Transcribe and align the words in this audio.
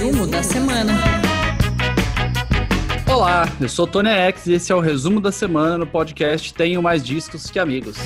Resumo 0.00 0.26
da 0.26 0.42
semana. 0.42 0.94
Olá, 3.06 3.46
eu 3.60 3.68
sou 3.68 3.86
Tony 3.86 4.08
X 4.08 4.46
e 4.46 4.54
esse 4.54 4.72
é 4.72 4.74
o 4.74 4.80
resumo 4.80 5.20
da 5.20 5.30
semana 5.30 5.76
no 5.76 5.86
podcast 5.86 6.54
Tenho 6.54 6.82
Mais 6.82 7.04
Discos 7.04 7.50
que 7.50 7.58
Amigos. 7.58 7.98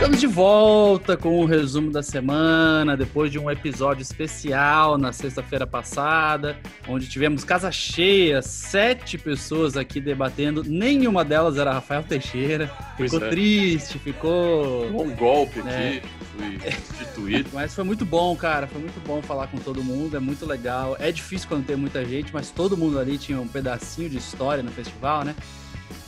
Estamos 0.00 0.18
de 0.18 0.26
volta 0.26 1.14
com 1.14 1.40
o 1.40 1.44
resumo 1.44 1.90
da 1.90 2.02
semana, 2.02 2.96
depois 2.96 3.30
de 3.30 3.38
um 3.38 3.50
episódio 3.50 4.00
especial 4.00 4.96
na 4.96 5.12
sexta-feira 5.12 5.66
passada, 5.66 6.58
onde 6.88 7.06
tivemos 7.06 7.44
casa 7.44 7.70
cheia, 7.70 8.40
sete 8.40 9.18
pessoas 9.18 9.76
aqui 9.76 10.00
debatendo, 10.00 10.64
nenhuma 10.64 11.22
delas 11.22 11.58
era 11.58 11.70
Rafael 11.70 12.02
Teixeira. 12.02 12.70
Pois 12.96 13.12
ficou 13.12 13.26
é. 13.26 13.30
triste, 13.30 13.98
ficou. 13.98 14.86
Um 14.86 15.14
golpe 15.14 15.60
É. 15.68 15.98
aqui, 15.98 16.08
fui 16.34 16.72
substituído. 16.86 17.50
Mas 17.52 17.74
foi 17.74 17.84
muito 17.84 18.06
bom, 18.06 18.34
cara. 18.34 18.66
Foi 18.66 18.80
muito 18.80 18.98
bom 19.06 19.20
falar 19.20 19.48
com 19.48 19.58
todo 19.58 19.84
mundo. 19.84 20.16
É 20.16 20.20
muito 20.20 20.46
legal. 20.46 20.96
É 20.98 21.12
difícil 21.12 21.46
quando 21.46 21.66
tem 21.66 21.76
muita 21.76 22.02
gente, 22.06 22.32
mas 22.32 22.50
todo 22.50 22.74
mundo 22.74 22.98
ali 22.98 23.18
tinha 23.18 23.38
um 23.38 23.46
pedacinho 23.46 24.08
de 24.08 24.16
história 24.16 24.62
no 24.62 24.70
festival, 24.70 25.24
né? 25.24 25.36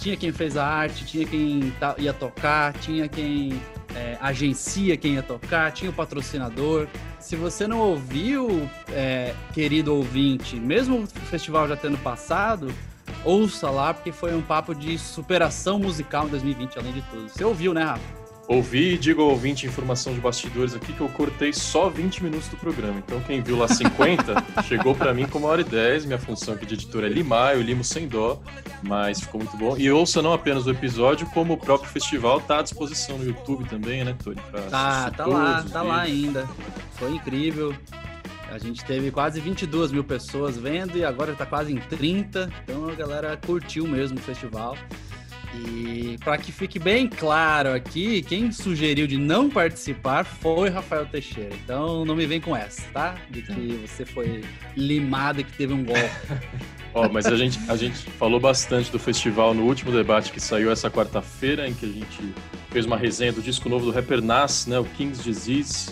Tinha 0.02 0.16
quem 0.16 0.32
fez 0.32 0.56
a 0.56 0.66
arte, 0.66 1.04
tinha 1.04 1.24
quem 1.24 1.72
ia 1.96 2.12
tocar, 2.12 2.72
tinha 2.72 3.06
quem 3.06 3.62
é, 3.94 4.18
agencia 4.20 4.96
quem 4.96 5.14
ia 5.14 5.22
tocar, 5.22 5.70
tinha 5.70 5.92
o 5.92 5.94
patrocinador. 5.94 6.88
Se 7.20 7.36
você 7.36 7.68
não 7.68 7.78
ouviu, 7.78 8.68
é, 8.90 9.32
querido 9.52 9.94
ouvinte, 9.94 10.56
mesmo 10.56 11.04
o 11.04 11.06
festival 11.06 11.68
já 11.68 11.76
tendo 11.76 11.96
passado, 11.98 12.74
ouça 13.24 13.70
lá, 13.70 13.94
porque 13.94 14.10
foi 14.10 14.34
um 14.34 14.42
papo 14.42 14.74
de 14.74 14.98
superação 14.98 15.78
musical 15.78 16.26
em 16.26 16.30
2020, 16.30 16.80
além 16.80 16.94
de 16.94 17.02
tudo. 17.02 17.28
Você 17.28 17.44
ouviu, 17.44 17.72
né, 17.72 17.84
Rafa? 17.84 18.21
Ouvi 18.48 18.94
e 18.94 18.98
digo 18.98 19.22
ao 19.22 19.28
ouvinte 19.28 19.66
informação 19.66 20.12
de 20.12 20.20
bastidores 20.20 20.74
aqui 20.74 20.92
que 20.92 21.00
eu 21.00 21.08
cortei 21.08 21.52
só 21.52 21.88
20 21.88 22.24
minutos 22.24 22.48
do 22.48 22.56
programa. 22.56 22.98
Então 22.98 23.20
quem 23.20 23.40
viu 23.40 23.56
lá 23.56 23.68
50 23.68 24.34
chegou 24.66 24.94
pra 24.94 25.14
mim 25.14 25.26
com 25.26 25.38
uma 25.38 25.48
hora 25.48 25.60
e 25.60 25.64
10. 25.64 26.06
Minha 26.06 26.18
função 26.18 26.54
aqui 26.54 26.66
de 26.66 26.74
editor 26.74 27.04
é 27.04 27.08
limar, 27.08 27.54
eu 27.54 27.62
limo 27.62 27.84
sem 27.84 28.08
dó, 28.08 28.40
mas 28.82 29.20
ficou 29.20 29.40
muito 29.40 29.56
bom. 29.56 29.76
E 29.78 29.90
ouça 29.90 30.20
não 30.20 30.32
apenas 30.32 30.66
o 30.66 30.70
episódio, 30.70 31.26
como 31.28 31.54
o 31.54 31.56
próprio 31.56 31.90
festival 31.90 32.40
tá 32.40 32.58
à 32.58 32.62
disposição 32.62 33.16
no 33.16 33.24
YouTube 33.24 33.64
também, 33.68 34.04
né, 34.04 34.14
Tony? 34.22 34.40
Pra 34.50 34.60
Tá, 34.62 35.10
tá 35.10 35.26
lá, 35.26 35.64
tá 35.70 35.82
lá 35.82 36.00
ainda. 36.00 36.48
Foi 36.94 37.12
incrível. 37.12 37.74
A 38.50 38.58
gente 38.58 38.84
teve 38.84 39.10
quase 39.10 39.40
22 39.40 39.92
mil 39.92 40.04
pessoas 40.04 40.58
vendo 40.58 40.98
e 40.98 41.04
agora 41.04 41.32
tá 41.32 41.46
quase 41.46 41.72
em 41.72 41.78
30. 41.78 42.52
Então 42.62 42.86
a 42.86 42.94
galera 42.94 43.34
curtiu 43.34 43.86
mesmo 43.86 44.18
o 44.18 44.20
festival. 44.20 44.76
E 45.54 46.18
para 46.24 46.38
que 46.38 46.50
fique 46.50 46.78
bem 46.78 47.08
claro 47.08 47.72
aqui, 47.72 48.22
quem 48.22 48.50
sugeriu 48.50 49.06
de 49.06 49.18
não 49.18 49.50
participar 49.50 50.24
foi 50.24 50.70
Rafael 50.70 51.06
Teixeira. 51.06 51.54
Então 51.64 52.04
não 52.04 52.16
me 52.16 52.26
vem 52.26 52.40
com 52.40 52.56
essa, 52.56 52.82
tá? 52.92 53.16
De 53.30 53.42
que 53.42 53.86
você 53.86 54.04
foi 54.04 54.42
limado 54.76 55.40
e 55.40 55.44
que 55.44 55.52
teve 55.52 55.72
um 55.72 55.84
golpe. 55.84 56.10
Ó, 56.94 57.08
mas 57.08 57.26
a 57.26 57.36
gente, 57.36 57.58
a 57.68 57.76
gente 57.76 57.98
falou 58.12 58.38
bastante 58.38 58.90
do 58.90 58.98
festival 58.98 59.54
no 59.54 59.64
último 59.64 59.90
debate 59.90 60.30
que 60.30 60.40
saiu 60.40 60.70
essa 60.70 60.90
quarta-feira, 60.90 61.66
em 61.66 61.72
que 61.72 61.86
a 61.86 61.88
gente 61.88 62.34
fez 62.70 62.84
uma 62.84 62.96
resenha 62.96 63.32
do 63.32 63.40
disco 63.40 63.68
novo 63.68 63.86
do 63.86 63.92
rapper 63.92 64.20
Nas, 64.22 64.66
né, 64.66 64.78
o 64.78 64.84
King's 64.84 65.22
Disease. 65.22 65.90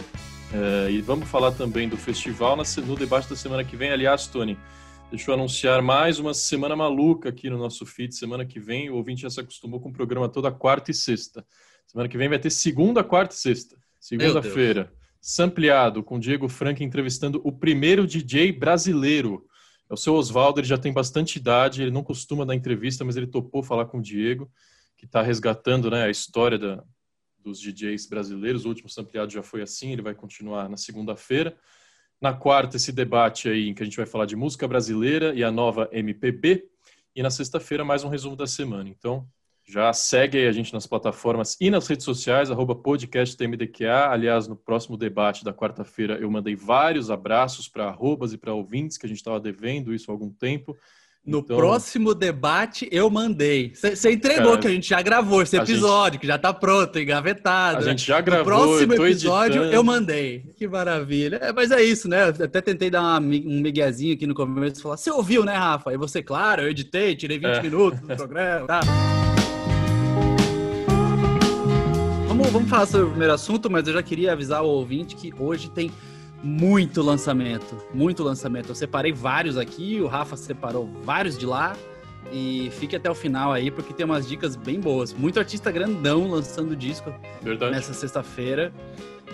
É, 0.52 0.91
e 0.91 1.00
vamos 1.00 1.28
falar 1.28 1.52
também 1.52 1.89
do 1.89 1.97
festival 1.97 2.56
no 2.56 2.97
debate 2.97 3.28
da 3.28 3.36
semana 3.36 3.64
que 3.64 3.77
vem. 3.77 3.91
Aliás, 3.91 4.27
Tony, 4.27 4.58
deixa 5.11 5.28
eu 5.28 5.34
anunciar 5.34 5.83
mais 5.83 6.20
uma 6.20 6.33
semana 6.33 6.77
maluca 6.77 7.28
aqui 7.28 7.50
no 7.50 7.58
nosso 7.58 7.84
feed. 7.84 8.14
Semana 8.14 8.47
que 8.47 8.61
vem, 8.61 8.89
o 8.91 8.94
ouvinte 8.94 9.22
já 9.22 9.30
se 9.30 9.41
acostumou 9.41 9.80
com 9.80 9.89
o 9.89 9.92
programa 9.92 10.28
toda 10.28 10.52
quarta 10.52 10.92
e 10.92 10.94
sexta. 10.94 11.44
Semana 11.84 12.08
que 12.08 12.17
vem 12.17 12.28
vai 12.28 12.39
ter 12.39 12.50
segunda, 12.50 13.02
quarta 13.02 13.34
e 13.34 13.39
sexta. 13.39 13.77
Segunda-feira, 13.98 14.92
sampleado, 15.20 16.02
com 16.05 16.19
Diego 16.19 16.48
Frank 16.48 16.83
entrevistando 16.83 17.41
o 17.44 17.50
primeiro 17.50 18.06
DJ 18.06 18.52
brasileiro. 18.52 19.45
É 19.90 19.95
o 19.95 19.96
seu 19.96 20.14
Oswaldo, 20.14 20.61
ele 20.61 20.68
já 20.68 20.79
tem 20.79 20.92
bastante 20.92 21.36
idade, 21.36 21.83
ele 21.83 21.90
não 21.90 22.05
costuma 22.05 22.45
dar 22.45 22.55
entrevista, 22.55 23.05
mas 23.05 23.17
ele 23.17 23.27
topou 23.27 23.64
falar 23.64 23.86
com 23.86 23.98
o 23.98 24.02
Diego, 24.02 24.48
que 24.96 25.07
está 25.07 25.20
resgatando 25.20 25.90
né, 25.90 26.05
a 26.05 26.11
história 26.11 26.57
da, 26.57 26.84
dos 27.36 27.61
DJs 27.61 28.07
brasileiros. 28.07 28.64
O 28.64 28.68
último 28.68 28.89
sampleado 28.89 29.33
já 29.33 29.42
foi 29.42 29.61
assim, 29.61 29.92
ele 29.92 30.02
vai 30.02 30.14
continuar 30.14 30.68
na 30.68 30.77
segunda-feira. 30.77 31.57
Na 32.20 32.35
quarta, 32.35 32.77
esse 32.77 32.92
debate 32.92 33.48
aí 33.48 33.70
em 33.70 33.73
que 33.73 33.83
a 33.83 33.86
gente 33.86 33.97
vai 33.97 34.05
falar 34.05 34.27
de 34.27 34.36
música 34.36 34.69
brasileira 34.69 35.33
e 35.35 35.42
a 35.42 35.51
nova 35.51 35.89
MPB. 35.91 36.69
E 37.17 37.23
na 37.23 37.31
sexta-feira, 37.31 37.83
mais 37.83 38.05
um 38.05 38.11
resumo 38.11 38.36
da 38.36 38.47
semana. 38.47 38.91
Então, 38.91 39.27
já 39.64 39.91
segue 39.95 40.36
aí 40.36 40.47
a 40.47 40.53
gente 40.53 40.70
nas 40.75 40.86
plataformas 40.86 41.57
e 41.58 41.70
nas 41.70 41.89
redes 41.89 42.05
sociais, 42.05 42.51
arroba 42.51 42.75
podcasttmdqa. 42.75 44.11
Aliás, 44.11 44.47
no 44.47 44.55
próximo 44.55 44.98
debate 44.98 45.42
da 45.42 45.55
quarta-feira, 45.55 46.19
eu 46.19 46.31
mandei 46.31 46.55
vários 46.55 47.11
abraços 47.11 47.69
para 47.69 47.86
arrobas 47.86 48.35
e 48.35 48.37
para 48.37 48.52
ouvintes, 48.52 48.98
que 48.98 49.07
a 49.07 49.08
gente 49.08 49.19
estava 49.19 49.41
devendo 49.41 49.95
isso 49.95 50.11
há 50.11 50.14
algum 50.14 50.31
tempo. 50.31 50.77
No 51.25 51.41
Então, 51.41 51.55
próximo 51.55 52.14
debate, 52.14 52.89
eu 52.91 53.11
mandei. 53.11 53.73
Você 53.75 54.11
entregou 54.11 54.53
Cara, 54.53 54.58
que 54.58 54.67
a 54.69 54.70
gente 54.70 54.89
já 54.89 55.03
gravou 55.03 55.42
esse 55.42 55.55
a 55.55 55.61
gente- 55.61 55.73
episódio, 55.73 56.19
que 56.19 56.27
já 56.27 56.39
tá 56.39 56.51
pronto, 56.53 56.98
engavetado. 56.98 57.77
A 57.77 57.81
né? 57.81 57.91
gente 57.91 58.07
já 58.07 58.19
No 58.20 58.25
gravou, 58.25 58.45
próximo 58.47 58.95
eu 58.95 59.07
episódio 59.07 59.57
editando. 59.58 59.75
eu 59.75 59.85
mandei. 59.85 60.45
Que 60.57 60.67
maravilha. 60.67 61.36
É, 61.42 61.53
mas 61.53 61.70
é 61.70 61.83
isso, 61.83 62.08
né? 62.08 62.31
Eu 62.39 62.45
até 62.47 62.63
tentei 62.63 62.89
dar 62.91 63.03
uma 63.03 63.19
um 63.19 63.61
miguezinho 63.61 64.14
aqui 64.14 64.27
no 64.27 64.35
começo 64.35 64.81
e 64.81 64.83
falar: 64.83 64.97
você 64.97 65.11
ouviu, 65.11 65.45
né, 65.45 65.55
Rafa? 65.55 65.92
E 65.92 65.97
você, 65.98 66.23
claro, 66.23 66.63
eu 66.63 66.70
editei, 66.70 67.14
tirei 67.14 67.39
20 67.39 67.48
É. 67.58 67.63
minutos 67.63 68.01
do 68.01 68.07
programa. 68.17 68.67
Tá. 68.67 68.81
Vamos, 72.29 72.48
vamos 72.51 72.70
falar 72.70 72.87
sobre 72.87 73.07
o 73.07 73.11
primeiro 73.11 73.35
assunto, 73.35 73.70
mas 73.70 73.87
eu 73.87 73.92
já 73.92 74.02
queria 74.02 74.33
avisar 74.33 74.63
o 74.63 74.69
ouvinte 74.69 75.14
que 75.17 75.33
hoje 75.39 75.69
tem 75.70 75.91
muito 76.42 77.02
lançamento. 77.02 77.77
Muito 77.92 78.23
lançamento. 78.23 78.68
Eu 78.70 78.74
separei 78.74 79.12
vários 79.12 79.56
aqui, 79.56 80.01
o 80.01 80.06
Rafa 80.06 80.36
separou 80.36 80.89
vários 81.02 81.39
de 81.39 81.46
lá. 81.46 81.77
E 82.33 82.70
fique 82.78 82.95
até 82.95 83.11
o 83.11 83.14
final 83.14 83.51
aí, 83.52 83.70
porque 83.70 83.92
tem 83.92 84.05
umas 84.05 84.28
dicas 84.28 84.55
bem 84.55 84.78
boas. 84.78 85.12
Muito 85.12 85.39
artista 85.39 85.70
grandão 85.73 86.30
lançando 86.30 86.77
disco 86.77 87.12
Verdade. 87.42 87.73
nessa 87.73 87.92
sexta-feira. 87.92 88.73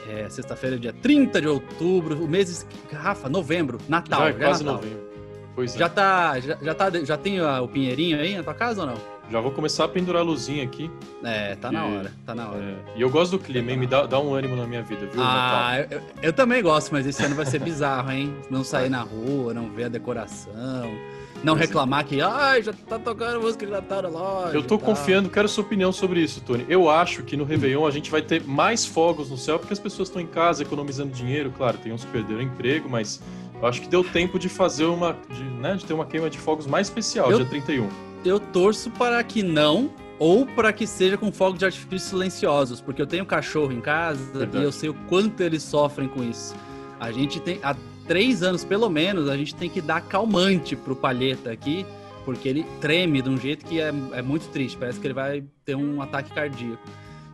É, 0.09 0.29
sexta-feira, 0.31 0.79
dia 0.79 0.93
30 0.93 1.41
de 1.41 1.49
outubro, 1.49 2.23
o 2.23 2.29
mês. 2.29 2.67
Rafa, 2.93 3.29
novembro, 3.29 3.79
Natal. 3.89 4.21
já 4.21 4.29
é 4.29 4.33
já 4.33 4.39
quase 4.39 4.65
Natal. 4.65 4.81
novembro. 4.83 5.07
Pois 5.55 5.75
é. 5.75 5.79
Já 5.79 5.89
tá. 5.89 6.39
Já, 6.41 6.57
já, 6.63 6.75
tá, 6.75 6.91
já 6.91 7.17
tem 7.17 7.41
o 7.41 7.69
Pinheirinho 7.69 8.19
aí 8.21 8.37
na 8.37 8.43
tua 8.43 8.55
casa 8.55 8.83
ou 8.83 8.87
não? 8.87 8.97
Já 9.31 9.41
vou 9.41 9.51
começar 9.51 9.85
a 9.85 9.89
pendurar 9.89 10.23
a 10.23 10.25
luzinha 10.25 10.63
aqui. 10.63 10.91
É, 11.25 11.57
tá 11.57 11.73
na 11.73 11.87
E- 11.89 11.97
hora, 11.97 12.13
tá 12.25 12.35
na 12.35 12.49
hora. 12.49 12.63
É, 12.63 12.99
e 12.99 13.01
eu 13.03 13.11
gosto 13.11 13.33
do 13.33 13.39
clima, 13.39 13.73
hein? 13.73 13.77
Me 13.77 13.87
dá, 13.87 14.07
dá 14.07 14.21
um 14.21 14.33
ânimo 14.35 14.55
na 14.55 14.67
minha 14.67 14.83
vida, 14.83 15.01
viu? 15.07 15.21
Ah, 15.21 15.85
eu, 15.91 16.01
eu- 16.23 16.33
também 16.33 16.63
gosto, 16.63 16.91
mas 16.93 17.07
esse 17.07 17.25
ano 17.25 17.35
vai 17.35 17.45
ser 17.47 17.59
bizarro, 17.59 18.11
hein? 18.13 18.33
Não 18.51 18.63
sair 18.63 18.89
na 18.89 19.03
rua, 19.03 19.53
não 19.53 19.69
ver 19.71 19.85
a 19.85 19.89
decoração, 19.89 20.55
não 21.43 21.55
Pois 21.55 21.61
é. 21.65 21.67
reclamar 21.67 22.05
que, 22.05 22.21
ai, 22.21 22.63
já 22.63 22.73
tá 22.73 22.99
tocando 23.01 23.41
música 23.41 23.67
de 23.67 23.73
Natal 23.73 24.03
na 24.03 24.09
loja. 24.11 24.57
Eu 24.57 24.63
tô 24.63 24.77
e 24.77 24.79
tal." 24.79 24.87
confiando, 24.95 25.29
quero 25.29 25.49
sua 25.49 25.65
opinião 25.65 25.91
sobre 25.91 26.21
isso, 26.21 26.41
Tony. 26.43 26.65
Eu 26.69 26.89
acho 26.89 27.23
que 27.25 27.37
no 27.37 27.43
Réveillon 27.45 27.85
a 27.85 27.91
gente 27.91 28.11
vai 28.11 28.23
ter 28.23 28.45
mais 28.45 28.87
fogos 28.87 29.29
no 29.29 29.37
céu, 29.37 29.59
porque 29.59 29.73
as 29.73 29.81
pessoas 29.81 30.09
estão 30.09 30.23
em 30.23 30.27
casa 30.27 30.63
economizando 30.63 31.11
dinheiro. 31.13 31.53
Claro, 31.57 31.79
tem 31.79 31.93
uns 31.93 32.05
que 32.05 32.11
perderam 32.13 32.43
emprego, 32.43 32.89
mas 32.89 33.21
eu 33.61 33.67
acho 33.67 33.81
que 33.81 33.89
deu 33.89 34.05
tempo 34.05 34.39
de 34.39 34.49
fazer 34.49 34.85
uma. 34.85 35.17
De, 35.29 35.43
né, 35.43 35.75
de 35.75 35.85
ter 35.85 35.95
uma 35.95 36.07
queima 36.07 36.31
de 36.31 36.39
fogos 36.39 36.67
mais 36.67 36.87
especial, 36.87 37.31
Eu- 37.31 37.39
dia 37.39 37.47
31. 37.47 37.89
Eu 38.27 38.41
torço 38.41 38.91
para 38.91 39.23
que 39.23 39.43
não, 39.43 39.91
ou 40.19 40.45
para 40.45 40.73
que 40.73 40.85
seja 40.87 41.17
com 41.17 41.31
fogos 41.31 41.61
de 41.61 41.65
artifício 41.65 42.11
silenciosos, 42.11 42.81
porque 42.81 43.01
eu 43.01 43.07
tenho 43.07 43.25
cachorro 43.25 43.73
em 43.73 43.81
casa 43.81 44.21
Verdade. 44.37 44.59
e 44.59 44.67
eu 44.67 44.73
sei 44.73 44.89
o 44.89 44.95
quanto 45.09 45.41
eles 45.43 45.63
sofrem 45.63 46.09
com 46.09 46.25
isso. 46.25 46.55
A 46.99 47.13
gente 47.13 47.39
tem, 47.39 47.61
há 47.63 47.77
três 48.07 48.43
anos 48.43 48.65
pelo 48.65 48.91
menos, 48.91 49.29
a 49.29 49.37
gente 49.37 49.55
tem 49.55 49.71
que 49.71 49.81
dar 49.81 50.01
calmante 50.01 50.75
pro 50.75 50.97
palheta 50.97 51.53
aqui, 51.53 51.87
porque 52.25 52.49
ele 52.49 52.67
treme 52.81 53.23
de 53.23 53.29
um 53.29 53.39
jeito 53.39 53.65
que 53.65 53.81
é, 53.81 53.93
é 54.13 54.23
muito 54.23 54.49
triste, 54.49 54.77
parece 54.77 54.99
que 54.99 55.07
ele 55.07 55.15
vai 55.15 55.45
ter 55.65 55.77
um 55.77 56.03
ataque 56.03 56.33
cardíaco. 56.33 56.83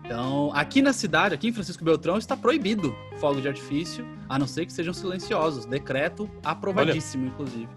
Então, 0.04 0.50
aqui 0.52 0.82
na 0.82 0.92
cidade, 0.92 1.34
aqui 1.34 1.48
em 1.48 1.52
Francisco 1.52 1.82
Beltrão, 1.82 2.18
está 2.18 2.36
proibido 2.36 2.94
fogo 3.18 3.40
de 3.40 3.48
artifício, 3.48 4.04
a 4.28 4.38
não 4.38 4.46
ser 4.46 4.66
que 4.66 4.72
sejam 4.72 4.92
silenciosos. 4.92 5.64
Decreto 5.64 6.28
aprovadíssimo, 6.44 7.28
inclusive. 7.28 7.68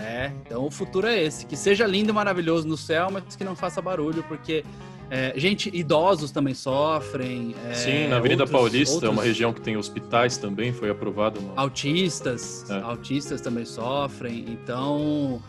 É, 0.00 0.32
então 0.46 0.64
o 0.66 0.70
futuro 0.70 1.06
é 1.06 1.22
esse, 1.22 1.44
que 1.46 1.56
seja 1.56 1.86
lindo 1.86 2.10
e 2.10 2.12
maravilhoso 2.12 2.66
no 2.66 2.76
céu, 2.76 3.08
mas 3.12 3.36
que 3.36 3.44
não 3.44 3.54
faça 3.54 3.82
barulho, 3.82 4.24
porque 4.28 4.64
é, 5.10 5.32
gente, 5.36 5.70
idosos 5.74 6.30
também 6.30 6.54
sofrem. 6.54 7.54
é, 7.68 7.74
Sim, 7.74 8.08
na 8.08 8.16
Avenida 8.16 8.44
outros- 8.44 8.58
Paulista, 8.60 8.94
é 8.94 9.08
uma 9.08 9.08
outros 9.08 9.26
região 9.26 9.52
que 9.52 9.60
tem 9.60 9.76
hospitais 9.76 10.36
também, 10.38 10.72
foi 10.72 10.88
aprovado 10.90 11.38
uma. 11.40 11.52
Autistas, 11.56 12.64
É. 12.70 12.80
autistas 12.80 13.40
também 13.40 13.64
sofrem, 13.64 14.44
então 14.48 15.42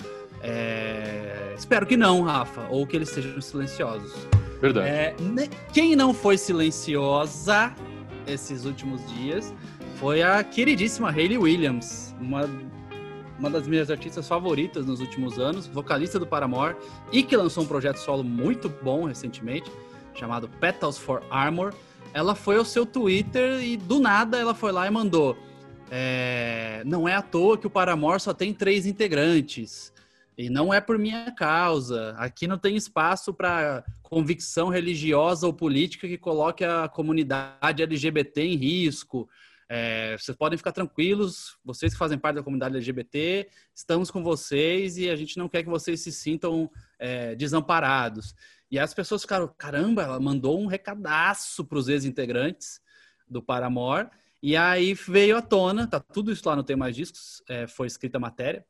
é, 0.44 1.54
espero 1.57 1.86
que 1.86 1.95
não, 1.95 2.24
Rafa, 2.24 2.68
ou 2.69 2.86
que 2.86 2.95
eles 2.95 3.09
sejam 3.09 3.39
silenciosos. 3.39 4.12
Verdade. 4.59 4.89
É, 4.89 5.15
ne- 5.19 5.50
quem 5.74 5.95
não 5.95 6.13
foi 6.13 6.38
silenciosa 6.38 7.74
esses 8.27 8.65
últimos 8.65 9.01
dias 9.13 9.54
foi 9.95 10.21
a 10.21 10.44
queridíssima 10.44 11.09
Hayley 11.09 11.38
Williams, 11.38 12.15
uma, 12.19 12.50
uma 13.41 13.49
das 13.49 13.67
minhas 13.67 13.89
artistas 13.89 14.27
favoritas 14.27 14.85
nos 14.85 14.99
últimos 14.99 15.39
anos, 15.39 15.65
vocalista 15.65 16.19
do 16.19 16.27
Paramore, 16.27 16.75
e 17.11 17.23
que 17.23 17.35
lançou 17.35 17.63
um 17.63 17.67
projeto 17.67 17.97
solo 17.97 18.23
muito 18.23 18.69
bom 18.69 19.05
recentemente, 19.05 19.69
chamado 20.13 20.47
Petals 20.47 20.99
for 20.99 21.23
Armor. 21.27 21.73
Ela 22.13 22.35
foi 22.35 22.57
ao 22.57 22.63
seu 22.63 22.85
Twitter 22.85 23.59
e 23.63 23.77
do 23.77 23.99
nada 23.99 24.38
ela 24.38 24.53
foi 24.53 24.71
lá 24.71 24.85
e 24.85 24.91
mandou 24.91 25.35
É, 25.89 26.83
não 26.85 27.07
é 27.07 27.15
à 27.15 27.21
toa 27.21 27.57
que 27.57 27.65
o 27.65 27.69
Paramore 27.69 28.19
só 28.19 28.31
tem 28.31 28.53
três 28.53 28.85
integrantes. 28.85 29.91
E 30.37 30.47
não 30.47 30.71
é 30.71 30.79
por 30.79 30.99
minha 30.99 31.31
causa. 31.31 32.13
Aqui 32.17 32.47
não 32.47 32.59
tem 32.59 32.75
espaço 32.75 33.33
para 33.33 33.83
convicção 34.03 34.69
religiosa 34.69 35.47
ou 35.47 35.53
política 35.53 36.07
que 36.07 36.17
coloque 36.17 36.63
a 36.63 36.87
comunidade 36.87 37.81
LGBT 37.81 38.44
em 38.44 38.55
risco. 38.55 39.27
É, 39.73 40.18
vocês 40.18 40.35
podem 40.35 40.57
ficar 40.57 40.73
tranquilos, 40.73 41.57
vocês 41.63 41.94
que 41.94 41.97
fazem 41.97 42.18
parte 42.18 42.35
da 42.35 42.44
comunidade 42.44 42.75
LGBT, 42.75 43.47
estamos 43.73 44.12
com 44.12 44.21
vocês 44.21 44.97
e 44.97 45.09
a 45.09 45.15
gente 45.15 45.38
não 45.38 45.47
quer 45.47 45.63
que 45.63 45.69
vocês 45.69 46.01
se 46.01 46.12
sintam 46.12 46.69
é, 47.00 47.35
desamparados. 47.35 48.35
E 48.69 48.77
as 48.77 48.94
pessoas 48.94 49.21
ficaram, 49.21 49.47
caramba, 49.47 50.03
ela 50.03 50.19
mandou 50.19 50.59
um 50.59 50.65
recadaço 50.65 51.63
para 51.63 51.77
os 51.77 51.88
ex-integrantes 51.88 52.81
do 53.25 53.41
Paramore. 53.41 54.09
E 54.44 54.57
aí 54.57 54.94
veio 54.94 55.38
à 55.38 55.41
tona, 55.41 55.88
tá 55.88 56.01
tudo 56.01 56.33
isso 56.33 56.45
lá 56.50 56.53
no 56.53 56.65
Tem 56.65 56.75
Mais 56.75 56.94
Discos, 56.94 57.41
é, 57.47 57.65
foi 57.65 57.88
escrita 57.88 58.18
a 58.18 58.19
matéria. 58.19 58.65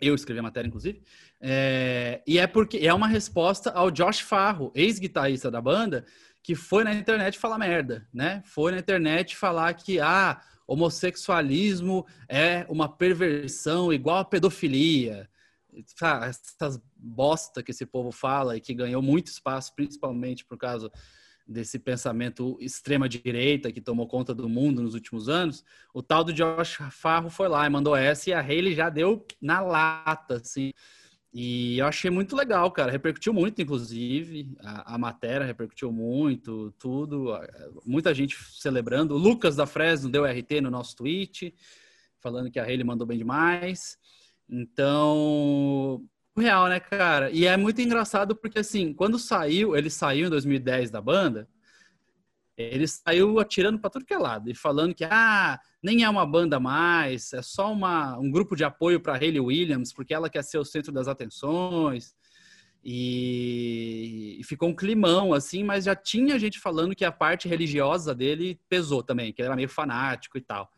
Eu 0.00 0.14
escrevi 0.14 0.40
a 0.40 0.42
matéria, 0.42 0.66
inclusive. 0.66 1.02
É, 1.42 2.22
e 2.26 2.38
é 2.38 2.46
porque 2.46 2.78
é 2.78 2.94
uma 2.94 3.06
resposta 3.06 3.70
ao 3.70 3.90
Josh 3.90 4.20
Farro, 4.20 4.72
ex-guitarrista 4.74 5.50
da 5.50 5.60
banda, 5.60 6.06
que 6.42 6.54
foi 6.54 6.84
na 6.84 6.94
internet 6.94 7.38
falar 7.38 7.58
merda, 7.58 8.06
né? 8.12 8.42
Foi 8.44 8.72
na 8.72 8.78
internet 8.78 9.36
falar 9.36 9.74
que 9.74 10.00
ah, 10.00 10.40
homossexualismo 10.66 12.06
é 12.28 12.64
uma 12.68 12.88
perversão 12.88 13.92
igual 13.92 14.18
a 14.18 14.24
pedofilia. 14.24 15.28
Essas 16.24 16.80
bosta 16.96 17.62
que 17.62 17.70
esse 17.70 17.86
povo 17.86 18.10
fala 18.10 18.56
e 18.56 18.60
que 18.60 18.74
ganhou 18.74 19.02
muito 19.02 19.28
espaço, 19.28 19.74
principalmente 19.74 20.44
por 20.44 20.58
causa 20.58 20.90
desse 21.46 21.78
pensamento 21.78 22.56
extrema 22.60 23.08
direita 23.08 23.72
que 23.72 23.80
tomou 23.80 24.06
conta 24.06 24.32
do 24.32 24.48
mundo 24.48 24.82
nos 24.82 24.94
últimos 24.94 25.28
anos, 25.28 25.64
o 25.92 26.00
tal 26.00 26.22
do 26.22 26.32
Josh 26.32 26.78
Farro 26.92 27.28
foi 27.28 27.48
lá 27.48 27.66
e 27.66 27.70
mandou 27.70 27.96
essa 27.96 28.30
e 28.30 28.32
a 28.32 28.40
Haley 28.40 28.74
já 28.74 28.88
deu 28.88 29.26
na 29.40 29.60
lata, 29.60 30.36
assim. 30.36 30.72
E 31.32 31.78
eu 31.78 31.86
achei 31.86 32.10
muito 32.10 32.34
legal, 32.34 32.70
cara. 32.72 32.90
Repercutiu 32.90 33.32
muito, 33.32 33.62
inclusive. 33.62 34.52
A, 34.60 34.94
a, 34.94 34.98
matéria 34.98 35.46
repercutiu 35.46 35.92
muito, 35.92 36.72
tudo. 36.78 37.28
Muita 37.86 38.12
gente 38.12 38.36
celebrando. 38.58 39.14
O 39.14 39.18
Lucas 39.18 39.54
da 39.54 39.64
Fresno 39.66 40.10
deu 40.10 40.24
RT 40.24 40.60
no 40.60 40.70
nosso 40.70 40.96
tweet, 40.96 41.54
falando 42.20 42.50
que 42.50 42.58
a 42.58 42.64
Haley 42.64 42.82
mandou 42.82 43.06
bem 43.06 43.18
demais. 43.18 43.96
Então, 44.48 46.04
real, 46.36 46.68
né, 46.68 46.80
cara? 46.80 47.30
E 47.30 47.46
é 47.46 47.56
muito 47.56 47.80
engraçado 47.80 48.34
porque, 48.34 48.58
assim, 48.58 48.92
quando 48.92 49.16
saiu, 49.16 49.76
ele 49.76 49.88
saiu 49.88 50.26
em 50.26 50.30
2010 50.30 50.90
da 50.90 51.00
banda, 51.00 51.48
ele 52.60 52.86
saiu 52.86 53.38
atirando 53.38 53.78
para 53.78 53.90
tudo 53.90 54.04
que 54.04 54.14
é 54.14 54.18
lado 54.18 54.50
e 54.50 54.54
falando 54.54 54.94
que, 54.94 55.04
ah, 55.04 55.58
nem 55.82 56.04
é 56.04 56.08
uma 56.08 56.26
banda 56.26 56.60
mais, 56.60 57.32
é 57.32 57.42
só 57.42 57.72
uma, 57.72 58.18
um 58.18 58.30
grupo 58.30 58.54
de 58.54 58.64
apoio 58.64 59.00
para 59.00 59.14
Hayley 59.16 59.40
Williams, 59.40 59.92
porque 59.92 60.12
ela 60.12 60.28
quer 60.28 60.44
ser 60.44 60.58
o 60.58 60.64
centro 60.64 60.92
das 60.92 61.08
atenções. 61.08 62.14
E, 62.82 64.38
e, 64.40 64.44
ficou 64.44 64.70
um 64.70 64.74
climão, 64.74 65.34
assim, 65.34 65.62
mas 65.62 65.84
já 65.84 65.94
tinha 65.94 66.38
gente 66.38 66.58
falando 66.58 66.94
que 66.94 67.04
a 67.04 67.12
parte 67.12 67.46
religiosa 67.46 68.14
dele 68.14 68.58
pesou 68.70 69.02
também, 69.02 69.32
que 69.32 69.42
ele 69.42 69.46
era 69.46 69.56
meio 69.56 69.68
fanático 69.68 70.38
e 70.38 70.40
tal. 70.40 70.70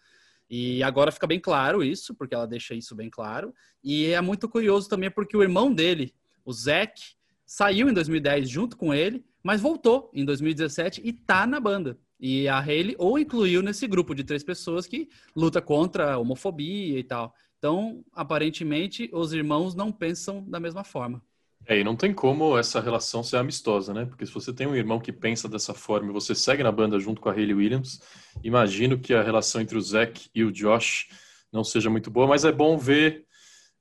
E 0.50 0.82
agora 0.82 1.12
fica 1.12 1.26
bem 1.26 1.40
claro 1.40 1.82
isso, 1.82 2.14
porque 2.14 2.34
ela 2.34 2.46
deixa 2.46 2.74
isso 2.74 2.94
bem 2.94 3.08
claro. 3.08 3.54
E 3.82 4.06
é 4.06 4.20
muito 4.20 4.48
curioso 4.48 4.88
também 4.88 5.10
porque 5.10 5.36
o 5.36 5.42
irmão 5.42 5.72
dele, 5.72 6.12
o 6.44 6.52
Zack, 6.52 7.00
saiu 7.46 7.88
em 7.88 7.92
2010 7.92 8.50
junto 8.50 8.76
com 8.76 8.92
ele, 8.92 9.24
mas 9.42 9.60
voltou 9.60 10.10
em 10.14 10.24
2017 10.24 11.00
e 11.04 11.12
tá 11.12 11.46
na 11.46 11.58
banda. 11.58 11.98
E 12.20 12.48
a 12.48 12.60
Hayley 12.60 12.94
ou 12.98 13.18
incluiu 13.18 13.62
nesse 13.62 13.86
grupo 13.86 14.14
de 14.14 14.22
três 14.22 14.44
pessoas 14.44 14.86
que 14.86 15.08
luta 15.34 15.60
contra 15.60 16.14
a 16.14 16.18
homofobia 16.18 16.98
e 16.98 17.02
tal. 17.02 17.34
Então, 17.58 18.04
aparentemente, 18.12 19.10
os 19.12 19.32
irmãos 19.32 19.74
não 19.74 19.90
pensam 19.90 20.44
da 20.48 20.58
mesma 20.58 20.84
forma. 20.84 21.22
É, 21.66 21.78
e 21.78 21.84
não 21.84 21.94
tem 21.94 22.12
como 22.12 22.58
essa 22.58 22.80
relação 22.80 23.22
ser 23.22 23.36
amistosa, 23.36 23.94
né? 23.94 24.04
Porque 24.04 24.26
se 24.26 24.32
você 24.32 24.52
tem 24.52 24.66
um 24.66 24.74
irmão 24.74 24.98
que 24.98 25.12
pensa 25.12 25.48
dessa 25.48 25.72
forma 25.72 26.10
e 26.10 26.12
você 26.12 26.34
segue 26.34 26.62
na 26.62 26.72
banda 26.72 26.98
junto 26.98 27.20
com 27.20 27.28
a 27.28 27.32
Hayley 27.32 27.54
Williams, 27.54 28.00
imagino 28.42 28.98
que 28.98 29.14
a 29.14 29.22
relação 29.22 29.60
entre 29.60 29.78
o 29.78 29.80
Zack 29.80 30.28
e 30.34 30.42
o 30.42 30.50
Josh 30.50 31.08
não 31.52 31.62
seja 31.62 31.88
muito 31.88 32.10
boa, 32.10 32.26
mas 32.26 32.44
é 32.44 32.50
bom 32.50 32.76
ver 32.76 33.26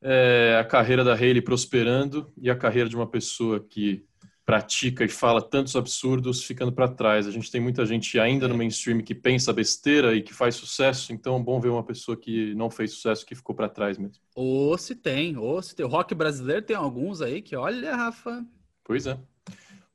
é, 0.01 0.57
a 0.59 0.63
carreira 0.63 1.03
da 1.03 1.13
Hayley 1.13 1.41
prosperando 1.41 2.31
e 2.39 2.49
a 2.49 2.55
carreira 2.55 2.89
de 2.89 2.95
uma 2.95 3.07
pessoa 3.07 3.59
que 3.59 4.05
pratica 4.51 5.05
e 5.05 5.07
fala 5.07 5.41
tantos 5.41 5.77
absurdos 5.77 6.43
ficando 6.43 6.73
para 6.73 6.89
trás. 6.89 7.25
A 7.25 7.31
gente 7.31 7.49
tem 7.49 7.61
muita 7.61 7.85
gente 7.85 8.19
ainda 8.19 8.49
no 8.49 8.57
mainstream 8.57 8.99
que 8.99 9.15
pensa 9.15 9.53
besteira 9.53 10.13
e 10.13 10.21
que 10.21 10.33
faz 10.33 10.55
sucesso, 10.55 11.13
então 11.13 11.37
é 11.37 11.39
bom 11.39 11.57
ver 11.61 11.69
uma 11.69 11.83
pessoa 11.83 12.17
que 12.17 12.53
não 12.53 12.69
fez 12.69 12.91
sucesso 12.91 13.25
que 13.25 13.33
ficou 13.33 13.55
para 13.55 13.69
trás 13.69 13.97
mesmo. 13.97 14.21
Ou 14.35 14.77
se 14.77 14.93
tem, 14.93 15.37
ou 15.37 15.61
se 15.61 15.73
tem. 15.73 15.85
O 15.85 15.89
rock 15.89 16.13
brasileiro 16.13 16.63
tem 16.63 16.75
alguns 16.75 17.21
aí 17.21 17.41
que, 17.41 17.55
olha, 17.55 17.95
Rafa. 17.95 18.45
Pois 18.83 19.07
é. 19.07 19.17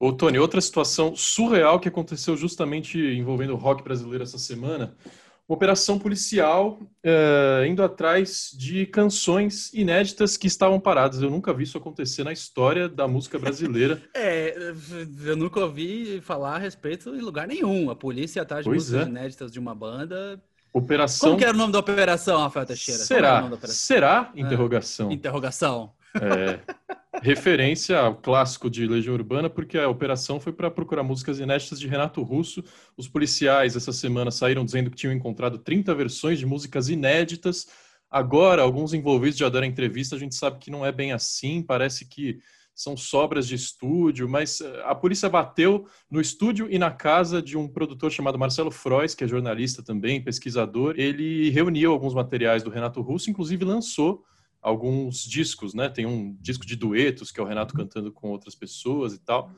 Ô, 0.00 0.10
Tony, 0.10 0.38
outra 0.38 0.60
situação 0.62 1.14
surreal 1.14 1.78
que 1.78 1.88
aconteceu 1.88 2.34
justamente 2.34 2.98
envolvendo 2.98 3.52
o 3.52 3.56
rock 3.56 3.84
brasileiro 3.84 4.24
essa 4.24 4.38
semana 4.38 4.96
uma 5.48 5.56
operação 5.56 5.98
policial 5.98 6.78
uh, 7.04 7.64
indo 7.64 7.82
atrás 7.82 8.50
de 8.52 8.84
canções 8.86 9.72
inéditas 9.72 10.36
que 10.36 10.48
estavam 10.48 10.80
paradas. 10.80 11.22
Eu 11.22 11.30
nunca 11.30 11.54
vi 11.54 11.62
isso 11.62 11.78
acontecer 11.78 12.24
na 12.24 12.32
história 12.32 12.88
da 12.88 13.06
música 13.06 13.38
brasileira. 13.38 14.02
é, 14.12 14.74
eu 15.24 15.36
nunca 15.36 15.60
ouvi 15.60 16.20
falar 16.20 16.56
a 16.56 16.58
respeito 16.58 17.14
em 17.14 17.20
lugar 17.20 17.46
nenhum. 17.46 17.90
A 17.90 17.96
polícia 17.96 18.42
atrás 18.42 18.64
de 18.64 18.70
pois 18.70 18.84
músicas 18.84 19.06
é. 19.06 19.10
inéditas 19.10 19.52
de 19.52 19.60
uma 19.60 19.74
banda. 19.74 20.42
Operação. 20.72 21.30
Como 21.30 21.38
que 21.38 21.44
era 21.44 21.54
o 21.54 21.56
nome 21.56 21.72
da 21.72 21.78
operação, 21.78 22.40
Rafael 22.40 22.66
Teixeira? 22.66 23.00
Será? 23.02 23.50
Será? 23.62 24.32
Interrogação. 24.34 25.08
Ah, 25.08 25.12
interrogação. 25.12 25.92
É, 26.22 26.60
referência 27.22 27.98
ao 27.98 28.16
clássico 28.16 28.68
de 28.70 28.86
Legião 28.86 29.14
Urbana, 29.14 29.48
porque 29.48 29.78
a 29.78 29.88
operação 29.88 30.38
foi 30.38 30.52
para 30.52 30.70
procurar 30.70 31.02
músicas 31.02 31.38
inéditas 31.38 31.80
de 31.80 31.88
Renato 31.88 32.22
Russo. 32.22 32.62
Os 32.96 33.08
policiais 33.08 33.76
essa 33.76 33.92
semana 33.92 34.30
saíram 34.30 34.64
dizendo 34.64 34.90
que 34.90 34.96
tinham 34.96 35.12
encontrado 35.12 35.58
30 35.58 35.94
versões 35.94 36.38
de 36.38 36.46
músicas 36.46 36.88
inéditas. 36.88 37.66
Agora, 38.10 38.62
alguns 38.62 38.94
envolvidos 38.94 39.38
já 39.38 39.48
deram 39.48 39.66
entrevista, 39.66 40.16
a 40.16 40.18
gente 40.18 40.34
sabe 40.34 40.58
que 40.58 40.70
não 40.70 40.86
é 40.86 40.92
bem 40.92 41.12
assim, 41.12 41.62
parece 41.62 42.06
que 42.06 42.38
são 42.76 42.94
sobras 42.94 43.48
de 43.48 43.54
estúdio, 43.54 44.28
mas 44.28 44.60
eh, 44.60 44.82
a 44.84 44.94
polícia 44.94 45.30
bateu 45.30 45.86
no 46.10 46.20
estúdio 46.20 46.68
e 46.70 46.78
na 46.78 46.90
casa 46.90 47.40
de 47.40 47.56
um 47.56 47.66
produtor 47.66 48.12
chamado 48.12 48.38
Marcelo 48.38 48.70
Frois, 48.70 49.14
que 49.14 49.24
é 49.24 49.26
jornalista 49.26 49.82
também, 49.82 50.22
pesquisador. 50.22 50.94
Ele 50.98 51.48
reuniu 51.48 51.90
alguns 51.90 52.12
materiais 52.12 52.62
do 52.62 52.68
Renato 52.68 53.00
Russo, 53.00 53.30
inclusive 53.30 53.64
lançou 53.64 54.22
alguns 54.66 55.24
discos, 55.24 55.74
né? 55.74 55.88
Tem 55.88 56.06
um 56.06 56.36
disco 56.40 56.66
de 56.66 56.74
duetos 56.74 57.30
que 57.30 57.38
é 57.38 57.42
o 57.42 57.46
Renato 57.46 57.72
cantando 57.72 58.10
com 58.10 58.30
outras 58.30 58.52
pessoas 58.52 59.14
e 59.14 59.18
tal. 59.20 59.48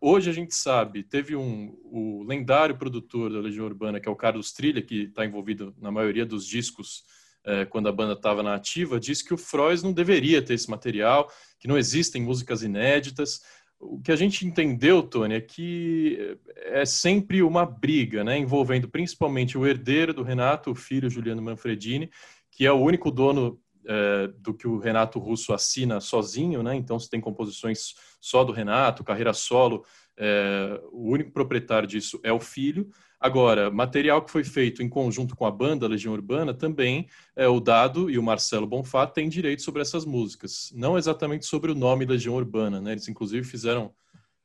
Hoje 0.00 0.30
a 0.30 0.32
gente 0.32 0.54
sabe, 0.54 1.02
teve 1.02 1.34
um 1.34 1.76
o 1.82 2.22
lendário 2.22 2.78
produtor 2.78 3.32
da 3.32 3.40
Legião 3.40 3.66
Urbana, 3.66 3.98
que 3.98 4.08
é 4.08 4.12
o 4.12 4.14
Carlos 4.14 4.52
Trilha, 4.52 4.80
que 4.80 5.06
está 5.06 5.26
envolvido 5.26 5.74
na 5.80 5.90
maioria 5.90 6.24
dos 6.24 6.46
discos 6.46 7.02
é, 7.44 7.64
quando 7.64 7.88
a 7.88 7.92
banda 7.92 8.12
estava 8.12 8.40
na 8.40 8.54
ativa, 8.54 9.00
disse 9.00 9.24
que 9.24 9.34
o 9.34 9.36
Frois 9.36 9.82
não 9.82 9.92
deveria 9.92 10.40
ter 10.40 10.54
esse 10.54 10.70
material, 10.70 11.28
que 11.58 11.66
não 11.66 11.76
existem 11.76 12.22
músicas 12.22 12.62
inéditas. 12.62 13.40
O 13.80 14.00
que 14.00 14.12
a 14.12 14.16
gente 14.16 14.46
entendeu, 14.46 15.02
Tony, 15.02 15.34
é 15.34 15.40
que 15.40 16.38
é 16.56 16.84
sempre 16.84 17.42
uma 17.42 17.66
briga, 17.66 18.22
né, 18.22 18.38
envolvendo 18.38 18.88
principalmente 18.88 19.58
o 19.58 19.66
herdeiro 19.66 20.14
do 20.14 20.22
Renato, 20.22 20.70
o 20.70 20.76
filho 20.76 21.10
Juliano 21.10 21.42
Manfredini, 21.42 22.08
que 22.48 22.64
é 22.64 22.70
o 22.70 22.80
único 22.80 23.10
dono 23.10 23.60
é, 23.86 24.28
do 24.38 24.54
que 24.54 24.66
o 24.66 24.78
Renato 24.78 25.18
Russo 25.18 25.52
assina 25.52 26.00
sozinho, 26.00 26.62
né? 26.62 26.74
Então, 26.74 26.98
se 26.98 27.08
tem 27.08 27.20
composições 27.20 27.94
só 28.20 28.44
do 28.44 28.52
Renato, 28.52 29.04
carreira 29.04 29.32
solo, 29.32 29.84
é, 30.16 30.80
o 30.92 31.10
único 31.10 31.32
proprietário 31.32 31.88
disso 31.88 32.20
é 32.22 32.32
o 32.32 32.40
filho. 32.40 32.90
Agora, 33.18 33.70
material 33.70 34.22
que 34.22 34.30
foi 34.30 34.42
feito 34.44 34.82
em 34.82 34.88
conjunto 34.88 35.36
com 35.36 35.46
a 35.46 35.50
banda 35.50 35.86
Legião 35.86 36.12
Urbana 36.12 36.52
também, 36.52 37.08
é, 37.36 37.46
o 37.46 37.60
Dado 37.60 38.10
e 38.10 38.18
o 38.18 38.22
Marcelo 38.22 38.66
Bonfá 38.66 39.06
têm 39.06 39.28
direito 39.28 39.62
sobre 39.62 39.82
essas 39.82 40.04
músicas. 40.04 40.72
Não 40.74 40.98
exatamente 40.98 41.46
sobre 41.46 41.70
o 41.70 41.74
nome 41.74 42.04
Legião 42.04 42.34
Urbana, 42.34 42.80
né? 42.80 42.92
Eles, 42.92 43.08
inclusive, 43.08 43.46
fizeram 43.46 43.92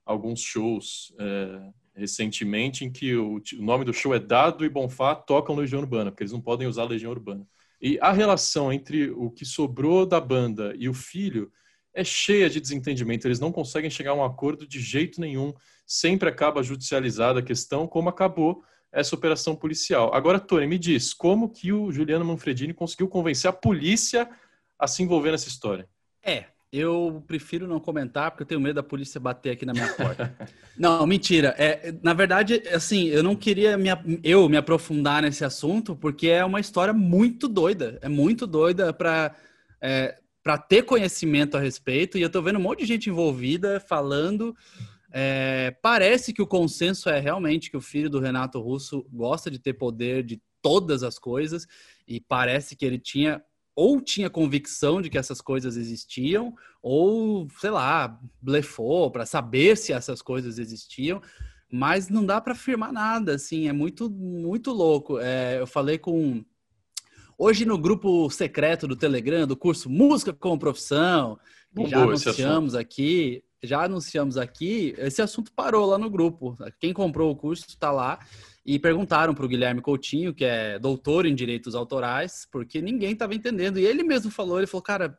alguns 0.05 0.39
shows 0.41 1.13
recentemente 1.97 2.85
em 2.85 2.91
que 2.91 3.15
o, 3.15 3.37
o, 3.37 3.61
nome 3.61 3.83
do 3.83 3.91
show 3.91 4.13
é 4.13 4.19
Dado 4.19 4.63
e 4.63 4.69
Bonfá 4.69 5.15
tocam 5.15 5.55
Legião 5.55 5.81
Urbana, 5.81 6.11
porque 6.11 6.23
eles 6.23 6.31
não 6.31 6.39
podem 6.39 6.67
usar 6.67 6.83
Legião 6.83 7.11
Urbana. 7.11 7.45
E 7.81 7.99
a 8.01 8.11
relação 8.11 8.73
entre 8.73 9.11
o 9.11 9.29
que 9.29 9.45
sobrou 9.45 10.05
da 10.05 10.19
banda 10.19 10.73
e 10.77 10.89
o 10.89 10.93
filho 10.93 11.51
é 11.93 12.03
cheia 12.03 12.49
de 12.49 12.59
desentendimento. 12.59 13.27
Eles 13.27 13.39
não 13.39 13.51
conseguem 13.51 13.89
chegar 13.89 14.11
a 14.11 14.15
um 14.15 14.23
acordo 14.23 14.67
de 14.67 14.79
jeito 14.79 15.19
nenhum. 15.19 15.53
Sempre 15.85 16.29
acaba 16.29 16.63
judicializada 16.63 17.39
a 17.39 17.43
questão, 17.43 17.87
como 17.87 18.09
acabou 18.09 18.63
essa 18.91 19.15
operação 19.15 19.55
policial. 19.55 20.13
Agora, 20.13 20.39
Tony, 20.39 20.65
me 20.67 20.77
diz, 20.77 21.13
como 21.13 21.49
que 21.49 21.71
o 21.71 21.91
Juliano 21.91 22.25
Manfredini 22.25 22.73
conseguiu 22.73 23.07
convencer 23.07 23.49
a 23.49 23.53
polícia 23.53 24.29
a 24.77 24.87
se 24.87 25.03
envolver 25.03 25.31
nessa 25.31 25.47
história? 25.47 25.87
É, 26.23 26.45
Eu 26.71 27.23
prefiro 27.25 27.67
não 27.67 27.79
comentar 27.79 28.29
porque 28.31 28.43
eu 28.43 28.47
tenho 28.47 28.59
medo 28.59 28.75
da 28.75 28.83
polícia 28.83 29.19
bater 29.19 29.51
aqui 29.51 29.65
na 29.65 29.73
minha 29.73 29.93
porta. 29.93 30.35
não, 30.77 31.07
mentira. 31.07 31.55
É, 31.57 31.93
na 32.03 32.13
verdade, 32.13 32.61
assim, 32.73 33.05
eu 33.07 33.23
não 33.23 33.35
queria 33.35 33.77
me, 33.77 33.89
eu 34.23 34.49
me 34.49 34.57
aprofundar 34.57 35.21
nesse 35.21 35.45
assunto 35.45 35.95
porque 35.95 36.27
é 36.27 36.43
uma 36.43 36.59
história 36.59 36.93
muito 36.93 37.47
doida. 37.47 37.97
É 38.01 38.09
muito 38.09 38.45
doida 38.45 38.91
para 38.91 39.33
é, 39.81 40.19
para 40.47 40.57
ter 40.57 40.83
conhecimento 40.83 41.57
a 41.57 41.59
respeito. 41.59 42.17
E 42.17 42.21
eu 42.21 42.29
tô 42.29 42.41
vendo 42.41 42.57
um 42.57 42.61
monte 42.61 42.79
de 42.79 42.85
gente 42.85 43.09
envolvida 43.09 43.81
falando. 43.81 44.55
É, 45.11 45.75
parece 45.81 46.31
que 46.31 46.41
o 46.41 46.47
consenso 46.47 47.09
é 47.09 47.19
realmente 47.19 47.69
que 47.69 47.75
o 47.75 47.81
filho 47.81 48.09
do 48.09 48.19
Renato 48.19 48.59
Russo 48.59 49.05
gosta 49.11 49.51
de 49.51 49.59
ter 49.59 49.73
poder 49.73 50.23
de 50.23 50.41
todas 50.61 51.03
as 51.03 51.19
coisas 51.19 51.67
e 52.07 52.21
parece 52.21 52.77
que 52.77 52.85
ele 52.85 52.97
tinha 52.97 53.43
ou 53.77 54.01
tinha 54.01 54.27
convicção 54.27 55.03
de 55.03 55.07
que 55.07 55.19
essas 55.19 55.39
coisas 55.39 55.77
existiam, 55.77 56.51
ou, 56.81 57.47
sei 57.59 57.69
lá, 57.69 58.19
blefou 58.41 59.11
para 59.11 59.23
saber 59.23 59.77
se 59.77 59.93
essas 59.93 60.19
coisas 60.19 60.57
existiam, 60.57 61.21
mas 61.71 62.09
não 62.09 62.25
dá 62.25 62.41
para 62.41 62.53
afirmar 62.53 62.91
nada, 62.91 63.35
assim, 63.35 63.67
é 63.67 63.71
muito, 63.71 64.09
muito 64.09 64.71
louco. 64.71 65.19
É, 65.19 65.59
eu 65.59 65.67
falei 65.67 65.99
com. 65.99 66.43
Hoje 67.37 67.65
no 67.65 67.77
grupo 67.77 68.27
secreto 68.31 68.87
do 68.87 68.95
Telegram, 68.95 69.45
do 69.45 69.55
curso 69.55 69.91
Música 69.91 70.33
como 70.33 70.57
Profissão, 70.57 71.37
que 71.75 71.85
já 71.85 72.01
anunciamos 72.01 72.73
aqui, 72.73 73.43
já 73.61 73.83
anunciamos 73.83 74.37
aqui, 74.37 74.95
esse 74.97 75.21
assunto 75.21 75.51
parou 75.53 75.85
lá 75.85 75.99
no 75.99 76.09
grupo. 76.09 76.57
Quem 76.79 76.93
comprou 76.93 77.31
o 77.31 77.35
curso 77.35 77.65
está 77.67 77.91
lá 77.91 78.17
e 78.67 78.77
perguntaram 78.77 79.33
para 79.33 79.45
o 79.45 79.47
Guilherme 79.47 79.79
Coutinho, 79.79 80.33
que 80.33 80.43
é 80.43 80.77
doutor 80.77 81.25
em 81.25 81.33
direitos 81.33 81.73
autorais, 81.73 82.45
porque 82.51 82.81
ninguém 82.81 83.13
estava 83.13 83.33
entendendo. 83.33 83.79
E 83.79 83.85
ele 83.85 84.03
mesmo 84.03 84.29
falou, 84.29 84.57
ele 84.57 84.67
falou, 84.67 84.81
cara, 84.81 85.17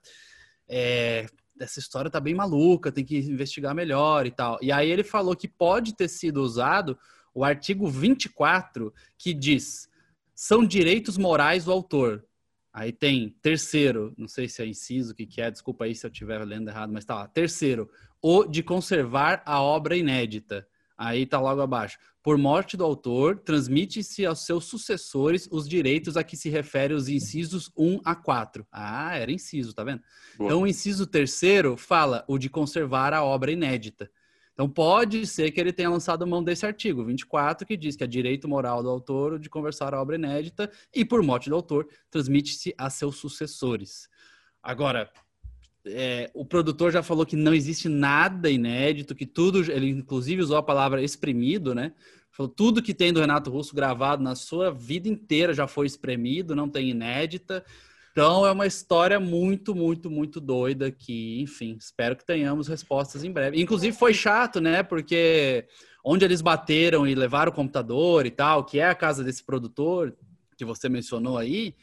é, 0.69 1.25
essa 1.59 1.78
história 1.78 2.11
tá 2.11 2.21
bem 2.21 2.35
maluca, 2.35 2.93
tem 2.93 3.07
que 3.07 3.17
investigar 3.17 3.75
melhor 3.75 4.26
e 4.26 4.31
tal. 4.31 4.59
E 4.61 4.71
aí 4.71 4.90
ele 4.90 5.02
falou 5.02 5.35
que 5.35 5.49
pode 5.49 5.97
ter 5.97 6.09
sido 6.09 6.43
usado 6.43 6.99
o 7.33 7.43
artigo 7.43 7.88
24, 7.88 8.93
que 9.17 9.33
diz: 9.33 9.88
são 10.35 10.62
direitos 10.62 11.17
morais 11.17 11.64
do 11.64 11.73
autor. 11.73 12.23
Aí 12.71 12.93
tem 12.93 13.31
terceiro, 13.40 14.12
não 14.19 14.28
sei 14.28 14.47
se 14.47 14.62
é 14.62 14.67
inciso, 14.67 15.12
o 15.12 15.14
que, 15.14 15.25
que 15.25 15.40
é, 15.40 15.50
desculpa 15.50 15.87
aí 15.87 15.95
se 15.95 16.05
eu 16.05 16.11
estiver 16.11 16.45
lendo 16.45 16.69
errado, 16.69 16.93
mas 16.93 17.07
tá 17.07 17.14
lá. 17.14 17.26
Terceiro, 17.26 17.88
o 18.21 18.45
de 18.45 18.62
conservar 18.62 19.43
a 19.47 19.62
obra 19.62 19.97
inédita. 19.97 20.69
Aí 20.99 21.25
tá 21.25 21.40
logo 21.40 21.61
abaixo. 21.61 21.97
Por 22.21 22.37
morte 22.37 22.76
do 22.76 22.85
autor, 22.85 23.38
transmite-se 23.38 24.26
aos 24.26 24.45
seus 24.45 24.64
sucessores 24.64 25.49
os 25.50 25.69
direitos 25.69 26.17
a 26.17 26.25
que 26.25 26.37
se 26.37 26.50
refere 26.50 26.93
os 26.93 27.09
incisos 27.09 27.71
1 27.76 28.00
a 28.05 28.17
4. 28.17 28.67
Ah, 28.73 29.17
era 29.17 29.31
inciso, 29.31 29.73
tá 29.73 29.85
vendo? 29.85 30.02
Boa. 30.37 30.49
Então, 30.49 30.62
o 30.62 30.67
inciso 30.67 31.07
terceiro 31.07 31.76
fala 31.76 32.25
o 32.26 32.37
de 32.37 32.50
conservar 32.50 33.14
a 33.14 33.23
obra 33.23 33.52
inédita. 33.52 34.11
Então, 34.52 34.69
pode 34.69 35.25
ser 35.25 35.52
que 35.52 35.61
ele 35.61 35.73
tenha 35.73 35.88
lançado 35.88 36.26
mão 36.26 36.43
desse 36.43 36.67
artigo 36.67 37.05
24, 37.05 37.64
que 37.64 37.76
diz 37.76 37.95
que 37.95 38.02
é 38.02 38.07
direito 38.09 38.49
moral 38.49 38.83
do 38.83 38.90
autor 38.90 39.38
de 39.38 39.49
conversar 39.49 39.95
a 39.95 40.02
obra 40.02 40.17
inédita 40.17 40.69
e, 40.93 41.05
por 41.05 41.23
morte 41.23 41.49
do 41.49 41.55
autor, 41.55 41.87
transmite-se 42.11 42.75
a 42.76 42.90
seus 42.90 43.19
sucessores. 43.19 44.09
Agora, 44.61 45.09
é, 45.88 46.30
o 46.35 46.45
produtor 46.45 46.92
já 46.92 47.02
falou 47.02 47.26
que 47.26 47.37
não 47.37 47.54
existe 47.54 47.88
nada 47.88 48.50
inédito, 48.50 49.14
que 49.14 49.26
tudo, 49.26 49.71
ele 49.71 49.88
inclusive 49.88 50.42
usou 50.42 50.57
a 50.57 50.62
palavra 50.62 51.02
exprimido, 51.02 51.75
né? 51.75 51.92
Falou 52.30 52.52
tudo 52.52 52.83
que 52.83 52.95
tem 52.95 53.12
do 53.12 53.21
Renato 53.21 53.50
Russo 53.50 53.75
gravado 53.75 54.23
na 54.23 54.35
sua 54.35 54.71
vida 54.71 55.09
inteira 55.09 55.52
já 55.52 55.66
foi 55.66 55.87
espremido, 55.87 56.54
não 56.54 56.68
tem 56.68 56.90
inédita. 56.90 57.64
Então 58.12 58.47
é 58.47 58.52
uma 58.52 58.66
história 58.66 59.18
muito, 59.18 59.75
muito, 59.75 60.11
muito 60.11 60.40
doida 60.40 60.90
que, 60.90 61.40
enfim, 61.40 61.76
espero 61.78 62.16
que 62.16 62.25
tenhamos 62.25 62.68
respostas 62.68 63.25
em 63.25 63.30
breve. 63.30 63.61
Inclusive 63.61 63.97
foi 63.97 64.14
chato, 64.14 64.61
né? 64.61 64.83
Porque 64.83 65.66
onde 66.04 66.25
eles 66.25 66.40
bateram 66.40 67.07
e 67.07 67.14
levaram 67.14 67.50
o 67.50 67.54
computador 67.54 68.26
e 68.26 68.30
tal, 68.30 68.64
que 68.64 68.78
é 68.78 68.88
a 68.88 68.95
casa 68.95 69.23
desse 69.23 69.45
produtor 69.45 70.16
que 70.57 70.64
você 70.64 70.88
mencionou 70.88 71.38
aí, 71.38 71.75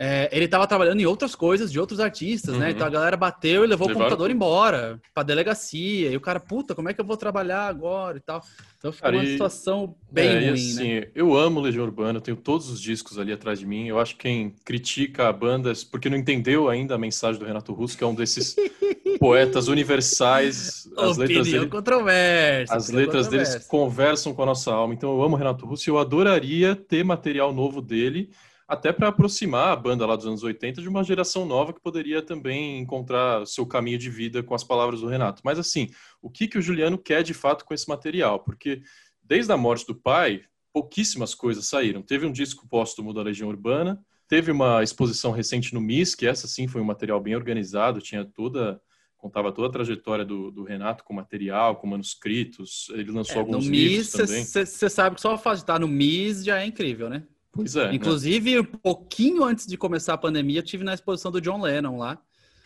é, 0.00 0.28
ele 0.30 0.44
estava 0.44 0.64
trabalhando 0.64 1.00
em 1.00 1.06
outras 1.06 1.34
coisas 1.34 1.72
de 1.72 1.80
outros 1.80 1.98
artistas, 1.98 2.54
uhum. 2.54 2.60
né? 2.60 2.70
Então 2.70 2.86
a 2.86 2.90
galera 2.90 3.16
bateu 3.16 3.64
e 3.64 3.66
levou 3.66 3.88
Levaram 3.88 3.90
o 3.90 4.04
computador 4.04 4.28
tudo. 4.28 4.36
embora 4.36 5.00
pra 5.12 5.24
delegacia. 5.24 6.10
E 6.12 6.16
o 6.16 6.20
cara, 6.20 6.38
puta, 6.38 6.72
como 6.72 6.88
é 6.88 6.94
que 6.94 7.00
eu 7.00 7.04
vou 7.04 7.16
trabalhar 7.16 7.66
agora 7.66 8.16
e 8.16 8.20
tal? 8.20 8.40
Então 8.78 8.92
ficou 8.92 9.10
uma 9.10 9.26
situação 9.26 9.96
bem 10.08 10.28
é, 10.28 10.50
ruim, 10.50 10.52
assim, 10.52 11.00
né? 11.00 11.08
Eu 11.16 11.36
amo 11.36 11.58
Legião 11.58 11.84
Urbana, 11.84 12.20
tenho 12.20 12.36
todos 12.36 12.70
os 12.70 12.80
discos 12.80 13.18
ali 13.18 13.32
atrás 13.32 13.58
de 13.58 13.66
mim. 13.66 13.88
Eu 13.88 13.98
acho 13.98 14.14
que 14.14 14.22
quem 14.22 14.54
critica 14.64 15.28
a 15.28 15.32
banda 15.32 15.72
porque 15.90 16.08
não 16.08 16.16
entendeu 16.16 16.68
ainda 16.68 16.94
a 16.94 16.98
mensagem 16.98 17.40
do 17.40 17.44
Renato 17.44 17.72
Russo, 17.72 17.98
que 17.98 18.04
é 18.04 18.06
um 18.06 18.14
desses 18.14 18.54
poetas 19.18 19.66
universais. 19.66 20.88
As 20.96 21.18
Opinião 21.18 21.18
letras 21.18 21.46
dele, 21.48 21.66
controversa. 21.66 22.76
As 22.76 22.88
letras 22.88 23.26
deles 23.26 23.66
conversam 23.66 24.32
com 24.32 24.44
a 24.44 24.46
nossa 24.46 24.72
alma. 24.72 24.94
Então 24.94 25.10
eu 25.10 25.24
amo 25.24 25.34
Renato 25.34 25.66
Russo 25.66 25.88
e 25.88 25.90
eu 25.90 25.98
adoraria 25.98 26.76
ter 26.76 27.02
material 27.02 27.52
novo 27.52 27.82
dele 27.82 28.30
até 28.68 28.92
para 28.92 29.08
aproximar 29.08 29.72
a 29.72 29.76
banda 29.76 30.04
lá 30.04 30.14
dos 30.14 30.26
anos 30.26 30.42
80 30.42 30.82
de 30.82 30.88
uma 30.88 31.02
geração 31.02 31.46
nova 31.46 31.72
que 31.72 31.80
poderia 31.80 32.20
também 32.20 32.78
encontrar 32.78 33.46
seu 33.46 33.64
caminho 33.64 33.96
de 33.96 34.10
vida 34.10 34.42
com 34.42 34.54
as 34.54 34.62
palavras 34.62 35.00
do 35.00 35.08
Renato. 35.08 35.40
Mas 35.42 35.58
assim, 35.58 35.88
o 36.20 36.28
que, 36.28 36.46
que 36.46 36.58
o 36.58 36.62
Juliano 36.62 36.98
quer 36.98 37.22
de 37.22 37.32
fato 37.32 37.64
com 37.64 37.72
esse 37.72 37.88
material? 37.88 38.40
Porque 38.40 38.82
desde 39.22 39.50
a 39.50 39.56
morte 39.56 39.86
do 39.86 39.94
pai, 39.94 40.42
pouquíssimas 40.70 41.34
coisas 41.34 41.66
saíram. 41.66 42.02
Teve 42.02 42.26
um 42.26 42.32
disco 42.32 42.68
póstumo 42.68 43.14
da 43.14 43.22
Legião 43.22 43.48
Urbana, 43.48 43.98
teve 44.28 44.52
uma 44.52 44.82
exposição 44.82 45.32
recente 45.32 45.72
no 45.72 45.80
MIS, 45.80 46.14
que 46.14 46.26
essa 46.26 46.46
sim 46.46 46.68
foi 46.68 46.82
um 46.82 46.84
material 46.84 47.20
bem 47.22 47.34
organizado, 47.34 48.02
tinha 48.02 48.24
toda 48.24 48.78
contava 49.16 49.50
toda 49.50 49.66
a 49.66 49.72
trajetória 49.72 50.24
do, 50.24 50.48
do, 50.52 50.62
Renato 50.62 51.02
com 51.02 51.12
material, 51.12 51.74
com 51.74 51.88
manuscritos. 51.88 52.88
Ele 52.90 53.10
lançou 53.10 53.34
é, 53.34 53.38
alguns 53.40 53.66
livros 53.66 53.96
MIS, 53.96 54.12
também. 54.12 54.44
Você 54.44 54.88
sabe 54.88 55.16
que 55.16 55.20
só 55.20 55.32
a 55.32 55.38
fase 55.38 55.60
de 55.60 55.64
estar 55.64 55.80
no 55.80 55.88
MIS 55.88 56.44
já 56.44 56.62
é 56.62 56.66
incrível, 56.66 57.10
né? 57.10 57.24
Pois 57.52 57.76
é. 57.76 57.88
Né? 57.88 57.94
Inclusive, 57.94 58.54
né? 58.54 58.60
um 58.60 58.64
pouquinho 58.64 59.44
antes 59.44 59.66
de 59.66 59.76
começar 59.76 60.14
a 60.14 60.18
pandemia, 60.18 60.60
eu 60.60 60.64
tive 60.64 60.84
na 60.84 60.94
exposição 60.94 61.30
do 61.30 61.40
John 61.40 61.60
Lennon 61.60 61.98
lá. 61.98 62.18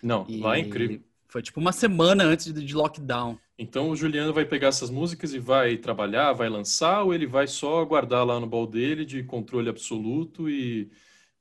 Não, 0.03 0.27
e 0.29 0.39
lá 0.39 0.57
é 0.57 0.61
incrível. 0.61 1.01
Foi 1.29 1.41
tipo 1.41 1.61
uma 1.61 1.73
semana 1.73 2.25
antes 2.25 2.53
de, 2.53 2.65
de 2.65 2.75
lockdown. 2.75 3.39
Então 3.59 3.91
o 3.91 3.97
Juliano 3.97 4.33
vai 4.33 4.45
pegar 4.45 4.69
essas 4.69 4.91
músicas 4.91 5.33
e 5.33 5.39
vai 5.39 5.77
trabalhar, 5.77 6.33
vai 6.33 6.49
lançar, 6.49 7.03
ou 7.05 7.15
ele 7.15 7.27
vai 7.27 7.47
só 7.47 7.85
guardar 7.85 8.27
lá 8.27 8.39
no 8.39 8.47
baú 8.47 8.67
dele 8.67 9.05
de 9.05 9.23
controle 9.23 9.69
absoluto 9.69 10.51
e 10.51 10.91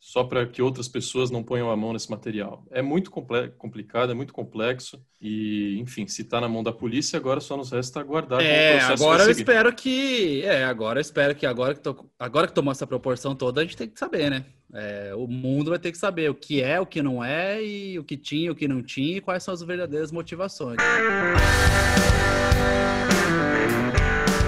só 0.03 0.24
para 0.24 0.48
que 0.48 0.63
outras 0.63 0.88
pessoas 0.88 1.29
não 1.29 1.43
ponham 1.43 1.70
a 1.70 1.77
mão 1.77 1.93
nesse 1.93 2.10
material. 2.10 2.65
É 2.72 2.81
muito 2.81 3.12
complicado, 3.12 4.12
é 4.12 4.15
muito 4.15 4.34
complexo 4.34 5.00
e, 5.22 5.77
enfim, 5.79 6.08
se 6.08 6.24
está 6.24 6.41
na 6.41 6.50
mão 6.50 6.63
da 6.63 6.74
polícia, 6.74 7.17
agora 7.17 7.39
só 7.39 7.55
nos 7.55 7.70
resta 7.70 8.00
aguardar. 8.00 8.41
É, 8.41 8.79
agora 8.79 9.24
eu 9.24 9.29
espero 9.29 9.72
que, 9.72 10.41
é, 10.43 10.63
agora 10.63 10.98
eu 10.98 11.01
espero 11.01 11.36
que 11.36 11.46
agora 11.46 11.75
que, 11.75 11.81
tô, 11.81 12.10
agora 12.17 12.48
que 12.48 12.53
tomou 12.53 12.72
essa 12.72 12.88
proporção 12.88 13.36
toda, 13.36 13.62
a 13.62 13.63
gente 13.63 13.77
tem 13.77 13.88
que 13.88 14.00
saber, 14.00 14.31
né? 14.31 14.43
É, 14.74 15.13
o 15.15 15.27
mundo 15.27 15.70
vai 15.70 15.77
ter 15.77 15.91
que 15.91 15.98
saber 16.00 16.31
o 16.31 16.34
que 16.34 16.63
é, 16.63 16.79
o 16.79 16.86
que 16.86 17.03
não 17.03 17.24
é 17.24 17.63
e 17.63 18.00
o 18.00 18.03
que 18.03 18.17
tinha, 18.17 18.51
o 18.51 18.55
que 18.55 18.67
não 18.67 18.81
tinha 18.81 19.17
e 19.17 19.22
quais 19.22 19.43
são 19.43 19.53
as 19.53 19.62
verdadeiras 19.62 20.12
motivações. 20.12 20.77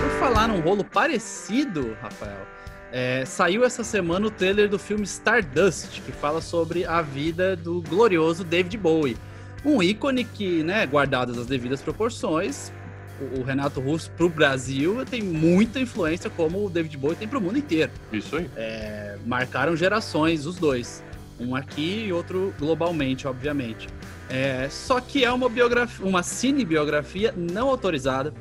Por 0.02 0.20
falar 0.20 0.48
num 0.48 0.62
rolo 0.62 0.84
parecido, 0.84 1.96
Rafael, 2.02 2.53
é, 2.94 3.26
saiu 3.26 3.66
essa 3.66 3.84
semana 3.84 4.28
o 4.28 4.30
trailer 4.30 4.70
do 4.70 4.78
filme 4.78 5.04
Stardust, 5.04 6.00
que 6.02 6.12
fala 6.12 6.40
sobre 6.40 6.86
a 6.86 7.02
vida 7.02 7.56
do 7.56 7.82
glorioso 7.82 8.44
David 8.44 8.78
Bowie. 8.78 9.18
Um 9.66 9.82
ícone 9.82 10.24
que, 10.24 10.62
né, 10.62 10.86
guardadas 10.86 11.40
as 11.40 11.48
devidas 11.48 11.82
proporções, 11.82 12.72
o, 13.20 13.40
o 13.40 13.44
Renato 13.44 13.82
Russo 13.82 14.12
para 14.12 14.28
o 14.28 14.30
Brasil 14.30 15.04
tem 15.10 15.24
muita 15.24 15.80
influência, 15.80 16.30
como 16.30 16.64
o 16.64 16.70
David 16.70 16.96
Bowie 16.96 17.16
tem 17.16 17.28
para 17.28 17.40
o 17.40 17.42
mundo 17.42 17.58
inteiro. 17.58 17.92
Isso 18.12 18.36
aí. 18.36 18.48
É, 18.56 19.18
marcaram 19.26 19.76
gerações, 19.76 20.46
os 20.46 20.58
dois. 20.58 21.04
Um 21.40 21.56
aqui 21.56 22.06
e 22.06 22.14
outro 22.14 22.54
globalmente, 22.60 23.28
obviamente. 23.28 23.88
É, 24.30 24.68
só 24.70 25.02
que 25.02 25.26
é 25.26 25.32
uma 25.32 25.50
biografia, 25.50 26.06
uma 26.06 26.22
cinebiografia 26.22 27.34
não 27.36 27.70
autorizada, 27.70 28.32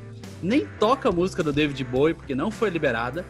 nem 0.43 0.67
toca 0.79 1.09
a 1.09 1.11
música 1.11 1.41
do 1.41 1.51
David 1.51 1.83
Bowie, 1.85 2.13
porque 2.13 2.35
não 2.35 2.51
foi 2.51 2.69
liberada 2.69 3.25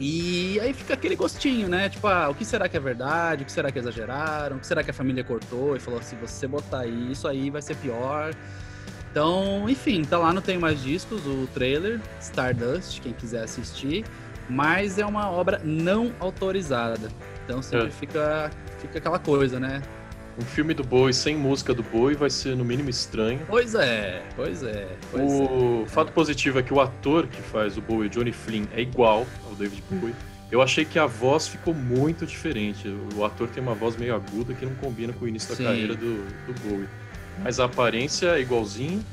e 0.00 0.60
aí 0.60 0.72
fica 0.72 0.94
aquele 0.94 1.16
gostinho, 1.16 1.68
né? 1.68 1.88
Tipo, 1.88 2.06
ah, 2.06 2.28
o 2.28 2.34
que 2.34 2.44
será 2.44 2.68
que 2.68 2.76
é 2.76 2.80
verdade? 2.80 3.42
O 3.42 3.46
que 3.46 3.50
será 3.50 3.72
que 3.72 3.78
exageraram? 3.78 4.56
O 4.56 4.60
que 4.60 4.66
será 4.66 4.84
que 4.84 4.90
a 4.90 4.94
família 4.94 5.24
cortou 5.24 5.76
e 5.76 5.80
falou: 5.80 6.00
se 6.02 6.14
você 6.14 6.46
botar 6.46 6.86
isso 6.86 7.26
aí 7.26 7.50
vai 7.50 7.60
ser 7.60 7.76
pior. 7.76 8.32
Então, 9.10 9.68
enfim, 9.68 10.02
tá 10.02 10.18
lá 10.18 10.32
no 10.32 10.40
Tem 10.40 10.58
Mais 10.58 10.80
Discos, 10.82 11.26
o 11.26 11.48
trailer, 11.52 12.00
Stardust, 12.20 13.00
quem 13.00 13.12
quiser 13.12 13.42
assistir. 13.42 14.04
Mas 14.48 14.98
é 14.98 15.04
uma 15.04 15.30
obra 15.30 15.60
não 15.64 16.12
autorizada. 16.20 17.10
Então 17.44 17.60
sempre 17.60 17.88
é. 17.88 17.90
fica, 17.90 18.50
fica 18.78 18.98
aquela 18.98 19.18
coisa, 19.18 19.58
né? 19.58 19.82
Um 20.38 20.44
filme 20.44 20.72
do 20.72 20.84
Boi 20.84 21.12
sem 21.12 21.36
música 21.36 21.74
do 21.74 21.82
Boi 21.82 22.14
vai 22.14 22.30
ser 22.30 22.56
no 22.56 22.64
mínimo 22.64 22.88
estranho. 22.88 23.40
Pois 23.48 23.74
é, 23.74 24.22
pois 24.36 24.62
é. 24.62 24.86
Pois 25.10 25.32
o 25.32 25.82
é. 25.84 25.88
fato 25.88 26.12
positivo 26.12 26.60
é 26.60 26.62
que 26.62 26.72
o 26.72 26.80
ator 26.80 27.26
que 27.26 27.42
faz 27.42 27.76
o 27.76 27.80
Bowie, 27.80 28.08
Johnny 28.08 28.32
Flynn, 28.32 28.66
é 28.72 28.80
igual 28.80 29.26
ao 29.44 29.54
David 29.56 29.82
Bowie. 29.90 30.14
Eu 30.50 30.62
achei 30.62 30.84
que 30.84 30.98
a 30.98 31.06
voz 31.06 31.48
ficou 31.48 31.74
muito 31.74 32.24
diferente. 32.24 32.88
O 33.16 33.24
ator 33.24 33.48
tem 33.48 33.62
uma 33.62 33.74
voz 33.74 33.96
meio 33.96 34.14
aguda 34.14 34.54
que 34.54 34.64
não 34.64 34.74
combina 34.76 35.12
com 35.12 35.24
o 35.24 35.28
início 35.28 35.50
da 35.50 35.56
Sim. 35.56 35.64
carreira 35.64 35.94
do, 35.94 36.24
do 36.46 36.60
Bowie. 36.62 36.88
Mas 37.42 37.58
a 37.58 37.64
aparência 37.64 38.28
é 38.28 38.40
igualzinho. 38.40 39.04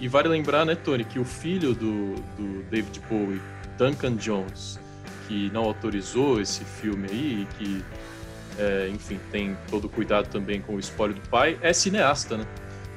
E 0.00 0.08
vale 0.08 0.28
lembrar, 0.28 0.64
né, 0.64 0.74
Tony, 0.74 1.04
que 1.04 1.18
o 1.18 1.24
filho 1.26 1.74
do, 1.74 2.14
do 2.36 2.64
David 2.70 3.00
Bowie, 3.08 3.40
Duncan 3.76 4.16
Jones, 4.16 4.80
que 5.28 5.50
não 5.52 5.62
autorizou 5.62 6.40
esse 6.40 6.64
filme 6.64 7.06
aí 7.10 7.42
e 7.42 7.54
que, 7.54 7.84
é, 8.60 8.88
enfim, 8.88 9.18
tem 9.32 9.56
todo 9.70 9.86
o 9.86 9.88
cuidado 9.88 10.28
também 10.28 10.60
com 10.60 10.74
o 10.74 10.78
espólio 10.78 11.14
do 11.14 11.28
pai, 11.28 11.58
é 11.62 11.72
cineasta, 11.72 12.36
né? 12.36 12.46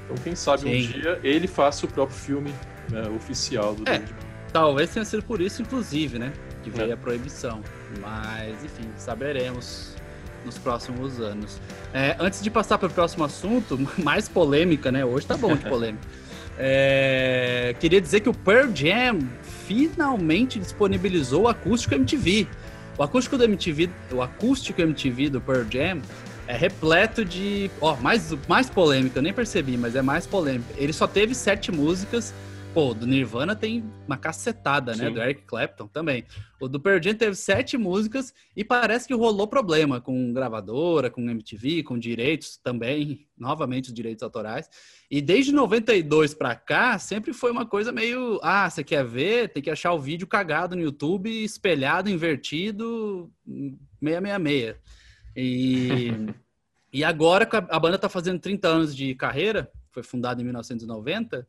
Então, 0.04 0.18
quem 0.18 0.36
sabe 0.36 0.64
Sim. 0.64 0.68
um 0.68 0.92
dia 0.92 1.20
ele 1.24 1.48
faça 1.48 1.86
o 1.86 1.90
próprio 1.90 2.18
filme 2.18 2.54
né, 2.90 3.08
oficial 3.16 3.74
do 3.74 3.84
é, 3.84 4.00
David. 4.00 4.14
Talvez 4.52 4.90
tenha 4.90 5.06
sido 5.06 5.24
por 5.24 5.40
isso, 5.40 5.62
inclusive, 5.62 6.20
né? 6.20 6.34
Que 6.64 6.70
veio 6.70 6.90
é. 6.90 6.94
a 6.94 6.98
proibição. 6.98 7.62
Mas, 8.02 8.64
enfim, 8.64 8.90
saberemos 8.98 9.96
nos 10.46 10.58
próximos 10.58 11.20
anos. 11.22 11.62
É, 11.94 12.16
antes 12.20 12.44
de 12.44 12.52
passar 12.52 12.78
para 12.78 12.88
o 12.88 12.92
próximo 12.92 13.24
assunto, 13.24 13.80
mais 13.98 14.28
polêmica, 14.28 14.92
né? 14.92 15.06
Hoje 15.06 15.26
tá 15.26 15.38
bom 15.38 15.56
de 15.56 15.64
polêmica. 15.64 16.06
É, 16.58 17.74
queria 17.80 18.00
dizer 18.02 18.20
que 18.20 18.30
o 18.30 18.34
Pearl 18.34 18.70
Jam 18.76 19.20
finalmente 19.66 20.60
disponibilizou 20.60 21.44
o 21.44 21.48
acústico 21.48 21.96
MTV. 21.96 22.48
O 22.98 23.04
acústico 23.04 23.38
do 23.38 23.44
MTV, 23.44 23.90
o 24.12 24.22
acústico 24.22 24.82
MTV 24.82 25.30
do 25.30 25.42
Pearl 25.42 25.66
Jam 25.70 26.02
é 26.48 26.56
repleto 26.56 27.24
de, 27.24 27.72
ó, 27.82 27.96
mais 27.96 28.34
mais 28.48 28.70
polêmica, 28.70 29.20
eu 29.20 29.24
nem 29.24 29.34
percebi, 29.34 29.78
mas 29.78 29.96
é 29.96 30.02
mais 30.02 30.28
polêmica. 30.28 30.74
Ele 30.78 30.94
só 30.94 31.08
teve 31.08 31.34
sete 31.34 31.72
músicas 31.72 32.34
Pô, 32.74 32.92
do 32.92 33.06
Nirvana 33.06 33.56
tem 33.56 33.84
uma 34.08 34.18
cacetada, 34.18 34.96
né? 34.96 35.06
Sim. 35.06 35.14
Do 35.14 35.22
Eric 35.22 35.44
Clapton 35.44 35.86
também. 35.86 36.26
O 36.60 36.68
do 36.68 36.80
Pearl 36.80 37.00
Jam 37.00 37.14
teve 37.14 37.36
sete 37.36 37.78
músicas 37.78 38.34
e 38.56 38.64
parece 38.64 39.08
que 39.08 39.14
rolou 39.14 39.48
problema 39.48 40.02
com 40.02 40.34
gravadora, 40.34 41.12
com 41.12 41.22
MTV, 41.22 41.84
com 41.84 42.00
direitos 42.00 42.58
também, 42.58 43.28
novamente 43.38 43.90
os 43.90 43.94
direitos 43.94 44.24
autorais. 44.24 44.68
E 45.10 45.22
desde 45.22 45.52
92 45.52 46.34
para 46.34 46.56
cá, 46.56 46.98
sempre 46.98 47.32
foi 47.32 47.52
uma 47.52 47.64
coisa 47.64 47.92
meio, 47.92 48.40
ah, 48.42 48.68
você 48.68 48.84
quer 48.84 49.06
ver? 49.06 49.50
Tem 49.50 49.62
que 49.62 49.70
achar 49.70 49.94
o 49.94 50.00
vídeo 50.00 50.26
cagado 50.26 50.76
no 50.76 50.82
YouTube, 50.82 51.30
espelhado, 51.30 52.10
invertido, 52.10 53.32
666. 54.02 54.78
E 55.36 56.12
e 56.92 57.04
agora 57.04 57.48
a 57.70 57.80
banda 57.80 58.00
tá 58.00 58.10
fazendo 58.10 58.40
30 58.40 58.68
anos 58.68 58.96
de 58.96 59.14
carreira, 59.14 59.72
foi 59.92 60.02
fundada 60.02 60.42
em 60.42 60.44
1990 60.44 61.48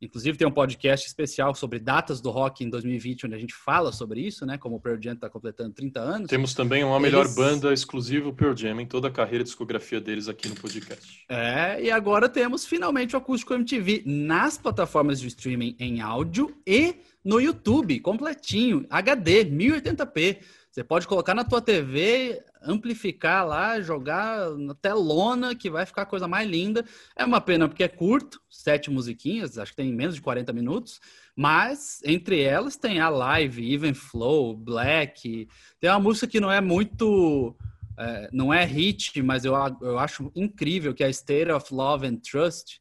Inclusive 0.00 0.38
tem 0.38 0.46
um 0.46 0.52
podcast 0.52 1.06
especial 1.06 1.54
sobre 1.54 1.80
datas 1.80 2.20
do 2.20 2.30
rock 2.30 2.64
em 2.64 2.70
2020, 2.70 3.26
onde 3.26 3.34
a 3.34 3.38
gente 3.38 3.54
fala 3.54 3.90
sobre 3.90 4.20
isso, 4.20 4.46
né? 4.46 4.56
Como 4.56 4.76
o 4.76 4.80
Pearl 4.80 5.00
Jam 5.00 5.14
está 5.14 5.28
completando 5.28 5.72
30 5.72 6.00
anos. 6.00 6.28
Temos 6.28 6.54
também 6.54 6.84
uma 6.84 7.00
melhor 7.00 7.24
Eles... 7.24 7.34
banda 7.34 7.72
exclusiva 7.72 8.32
Pearl 8.32 8.54
Jam 8.56 8.80
em 8.80 8.86
toda 8.86 9.08
a 9.08 9.10
carreira 9.10 9.42
de 9.42 9.50
discografia 9.50 10.00
deles 10.00 10.28
aqui 10.28 10.48
no 10.48 10.54
podcast. 10.54 11.24
É, 11.28 11.82
e 11.82 11.90
agora 11.90 12.28
temos 12.28 12.64
finalmente 12.64 13.16
o 13.16 13.18
Acústico 13.18 13.54
MTV 13.54 14.04
nas 14.06 14.56
plataformas 14.56 15.20
de 15.20 15.26
streaming 15.26 15.74
em 15.80 16.00
áudio 16.00 16.54
e 16.66 16.94
no 17.24 17.40
YouTube, 17.40 17.98
completinho, 18.00 18.86
HD, 18.88 19.44
1080p. 19.44 20.38
Você 20.78 20.84
pode 20.84 21.08
colocar 21.08 21.34
na 21.34 21.42
tua 21.42 21.60
TV, 21.60 22.40
amplificar 22.62 23.44
lá, 23.44 23.80
jogar 23.80 24.50
na 24.50 24.76
telona, 24.76 25.52
que 25.52 25.68
vai 25.68 25.84
ficar 25.84 26.02
a 26.02 26.06
coisa 26.06 26.28
mais 26.28 26.48
linda. 26.48 26.84
É 27.16 27.24
uma 27.24 27.40
pena 27.40 27.66
porque 27.66 27.82
é 27.82 27.88
curto, 27.88 28.40
sete 28.48 28.88
musiquinhas, 28.88 29.58
acho 29.58 29.72
que 29.72 29.76
tem 29.76 29.92
menos 29.92 30.14
de 30.14 30.20
40 30.20 30.52
minutos, 30.52 31.00
mas 31.34 32.00
entre 32.04 32.40
elas 32.42 32.76
tem 32.76 33.00
a 33.00 33.08
Live, 33.08 33.74
Even 33.74 33.92
Flow, 33.92 34.56
Black. 34.56 35.48
Tem 35.80 35.90
uma 35.90 35.98
música 35.98 36.28
que 36.28 36.38
não 36.38 36.48
é 36.48 36.60
muito. 36.60 37.56
É, 37.98 38.30
não 38.32 38.54
é 38.54 38.64
hit, 38.64 39.20
mas 39.20 39.44
eu, 39.44 39.54
eu 39.82 39.98
acho 39.98 40.30
incrível, 40.32 40.94
que 40.94 41.02
é 41.02 41.10
State 41.10 41.50
of 41.50 41.74
Love 41.74 42.06
and 42.06 42.18
Trust. 42.18 42.80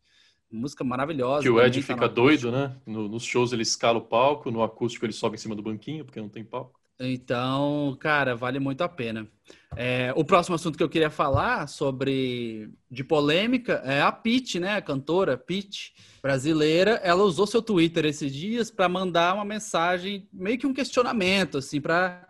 Música 0.51 0.83
maravilhosa. 0.83 1.41
Que 1.41 1.49
o 1.49 1.59
Ed 1.59 1.81
fica 1.81 2.07
doido, 2.07 2.51
né? 2.51 2.77
No, 2.85 3.09
nos 3.09 3.23
shows 3.23 3.53
ele 3.53 3.63
escala 3.63 3.97
o 3.97 4.05
palco, 4.05 4.51
no 4.51 4.61
acústico 4.61 5.03
ele 5.03 5.13
sobe 5.13 5.33
em 5.33 5.39
cima 5.39 5.55
do 5.55 5.63
banquinho, 5.63 6.05
porque 6.05 6.21
não 6.21 6.29
tem 6.29 6.43
palco. 6.43 6.76
Então, 6.99 7.95
cara, 7.99 8.35
vale 8.35 8.59
muito 8.59 8.81
a 8.81 8.89
pena. 8.89 9.27
É, 9.75 10.11
o 10.15 10.25
próximo 10.25 10.55
assunto 10.55 10.75
que 10.75 10.83
eu 10.83 10.89
queria 10.89 11.11
falar 11.11 11.67
sobre 11.67 12.71
de 12.89 13.03
polêmica 13.03 13.81
é 13.85 14.01
a 14.01 14.11
Pete, 14.11 14.59
né? 14.59 14.75
A 14.75 14.81
cantora 14.81 15.37
Pete, 15.37 15.93
brasileira. 16.21 16.99
Ela 17.03 17.23
usou 17.23 17.45
seu 17.45 17.61
Twitter 17.61 18.05
esses 18.05 18.33
dias 18.33 18.71
para 18.71 18.89
mandar 18.89 19.35
uma 19.35 19.45
mensagem, 19.45 20.27
meio 20.33 20.57
que 20.57 20.65
um 20.65 20.73
questionamento, 20.73 21.59
assim, 21.59 21.79
para 21.79 22.27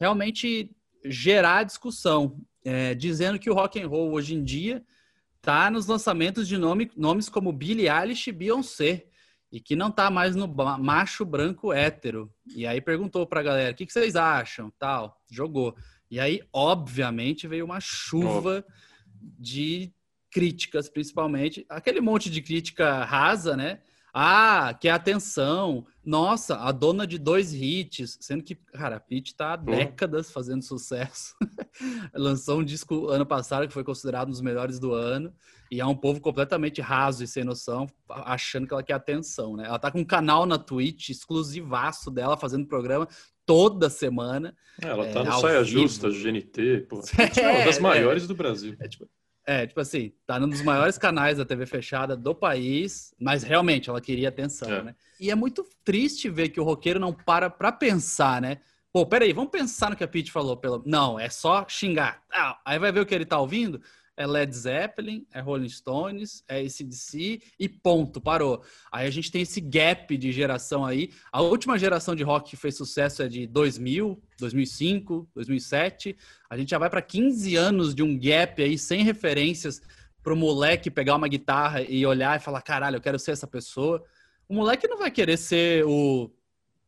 realmente 0.00 0.74
gerar 1.04 1.62
discussão, 1.62 2.40
é, 2.64 2.94
dizendo 2.94 3.38
que 3.38 3.48
o 3.48 3.54
rock 3.54 3.80
and 3.80 3.86
roll 3.86 4.12
hoje 4.12 4.34
em 4.34 4.42
dia 4.42 4.84
tá 5.40 5.70
nos 5.70 5.86
lançamentos 5.86 6.48
de 6.48 6.58
nome, 6.58 6.90
nomes 6.96 7.28
como 7.28 7.52
Billie 7.52 7.88
Eilish 7.88 8.28
e 8.28 8.32
Beyoncé 8.32 9.07
e 9.50 9.60
que 9.60 9.74
não 9.74 9.90
tá 9.90 10.10
mais 10.10 10.36
no 10.36 10.46
macho 10.78 11.24
branco 11.24 11.72
hétero. 11.72 12.32
E 12.54 12.66
aí 12.66 12.80
perguntou 12.80 13.26
pra 13.26 13.42
galera, 13.42 13.72
o 13.72 13.74
que, 13.74 13.86
que, 13.86 13.92
vocês 13.92 14.14
acham? 14.14 14.70
Tal, 14.78 15.16
jogou. 15.30 15.74
E 16.10 16.20
aí, 16.20 16.40
obviamente, 16.52 17.48
veio 17.48 17.64
uma 17.64 17.80
chuva 17.80 18.64
oh. 18.66 18.72
de 19.38 19.92
críticas, 20.30 20.88
principalmente. 20.88 21.64
Aquele 21.68 22.00
monte 22.00 22.30
de 22.30 22.42
crítica 22.42 23.04
rasa, 23.04 23.56
né? 23.56 23.80
Ah, 24.12 24.74
que 24.78 24.88
atenção. 24.88 25.86
Nossa, 26.04 26.56
a 26.56 26.72
dona 26.72 27.06
de 27.06 27.18
dois 27.18 27.52
hits. 27.52 28.18
Sendo 28.20 28.42
que, 28.42 28.54
cara, 28.54 28.96
a 28.96 29.00
Pete 29.00 29.34
tá 29.34 29.52
há 29.52 29.56
décadas 29.56 30.30
fazendo 30.30 30.62
sucesso. 30.62 31.34
Lançou 32.14 32.60
um 32.60 32.64
disco 32.64 33.08
ano 33.08 33.26
passado 33.26 33.66
que 33.66 33.74
foi 33.74 33.84
considerado 33.84 34.28
um 34.28 34.32
dos 34.32 34.40
melhores 34.40 34.78
do 34.78 34.92
ano. 34.92 35.32
E 35.70 35.80
é 35.80 35.86
um 35.86 35.94
povo 35.94 36.20
completamente 36.20 36.80
raso 36.80 37.22
e 37.22 37.26
sem 37.26 37.44
noção, 37.44 37.86
achando 38.08 38.66
que 38.66 38.72
ela 38.72 38.82
quer 38.82 38.94
atenção, 38.94 39.56
né? 39.56 39.66
Ela 39.66 39.78
tá 39.78 39.90
com 39.90 40.00
um 40.00 40.04
canal 40.04 40.46
na 40.46 40.58
Twitch 40.58 41.10
exclusivaço 41.10 42.10
dela, 42.10 42.36
fazendo 42.36 42.66
programa 42.66 43.06
toda 43.44 43.90
semana. 43.90 44.54
É, 44.82 44.88
ela 44.88 45.06
tá 45.12 45.20
é, 45.20 45.24
no 45.24 45.40
Saia 45.40 45.62
vivo. 45.62 45.80
Justa, 45.80 46.10
GNT, 46.10 46.86
pô. 46.88 47.00
É, 47.40 47.48
uma 47.48 47.64
das 47.64 47.78
maiores 47.78 48.24
é, 48.24 48.26
do 48.26 48.34
Brasil. 48.34 48.76
É 48.80 48.88
tipo, 48.88 49.08
é, 49.46 49.66
tipo 49.66 49.80
assim, 49.80 50.12
tá 50.26 50.38
num 50.38 50.48
dos 50.48 50.60
maiores 50.60 50.98
canais 50.98 51.38
da 51.38 51.44
TV 51.44 51.64
fechada 51.64 52.14
do 52.14 52.34
país, 52.34 53.14
mas 53.18 53.42
realmente 53.42 53.88
ela 53.88 54.00
queria 54.00 54.28
atenção, 54.28 54.70
é. 54.70 54.82
né? 54.82 54.94
E 55.18 55.30
é 55.30 55.34
muito 55.34 55.66
triste 55.84 56.28
ver 56.28 56.50
que 56.50 56.60
o 56.60 56.64
roqueiro 56.64 57.00
não 57.00 57.12
para 57.12 57.48
pra 57.48 57.72
pensar, 57.72 58.42
né? 58.42 58.58
Pô, 58.92 59.06
peraí, 59.06 59.32
vamos 59.32 59.50
pensar 59.50 59.90
no 59.90 59.96
que 59.96 60.04
a 60.04 60.08
Pete 60.08 60.30
falou. 60.30 60.56
Pelo... 60.56 60.82
Não, 60.84 61.18
é 61.18 61.30
só 61.30 61.64
xingar. 61.68 62.22
Ah, 62.30 62.58
aí 62.64 62.78
vai 62.78 62.92
ver 62.92 63.00
o 63.00 63.06
que 63.06 63.14
ele 63.14 63.24
tá 63.24 63.38
ouvindo 63.38 63.80
é 64.18 64.26
Led 64.26 64.52
Zeppelin, 64.54 65.24
é 65.32 65.40
Rolling 65.40 65.68
Stones, 65.68 66.42
é 66.48 66.58
ACDC 66.58 67.40
e 67.58 67.68
ponto, 67.68 68.20
parou. 68.20 68.64
Aí 68.90 69.06
a 69.06 69.10
gente 69.10 69.30
tem 69.30 69.42
esse 69.42 69.60
gap 69.60 70.14
de 70.16 70.32
geração 70.32 70.84
aí. 70.84 71.12
A 71.30 71.40
última 71.40 71.78
geração 71.78 72.16
de 72.16 72.24
rock 72.24 72.50
que 72.50 72.56
fez 72.56 72.76
sucesso 72.76 73.22
é 73.22 73.28
de 73.28 73.46
2000, 73.46 74.20
2005, 74.40 75.28
2007. 75.32 76.16
A 76.50 76.58
gente 76.58 76.70
já 76.70 76.78
vai 76.78 76.90
para 76.90 77.00
15 77.00 77.54
anos 77.54 77.94
de 77.94 78.02
um 78.02 78.18
gap 78.18 78.60
aí 78.60 78.76
sem 78.76 79.04
referências 79.04 79.80
para 80.20 80.32
o 80.32 80.36
moleque 80.36 80.90
pegar 80.90 81.14
uma 81.14 81.28
guitarra 81.28 81.80
e 81.82 82.04
olhar 82.04 82.36
e 82.36 82.42
falar: 82.42 82.60
caralho, 82.60 82.96
eu 82.96 83.00
quero 83.00 83.20
ser 83.20 83.30
essa 83.30 83.46
pessoa. 83.46 84.04
O 84.48 84.54
moleque 84.54 84.88
não 84.88 84.98
vai 84.98 85.12
querer 85.12 85.36
ser 85.36 85.84
o, 85.86 86.28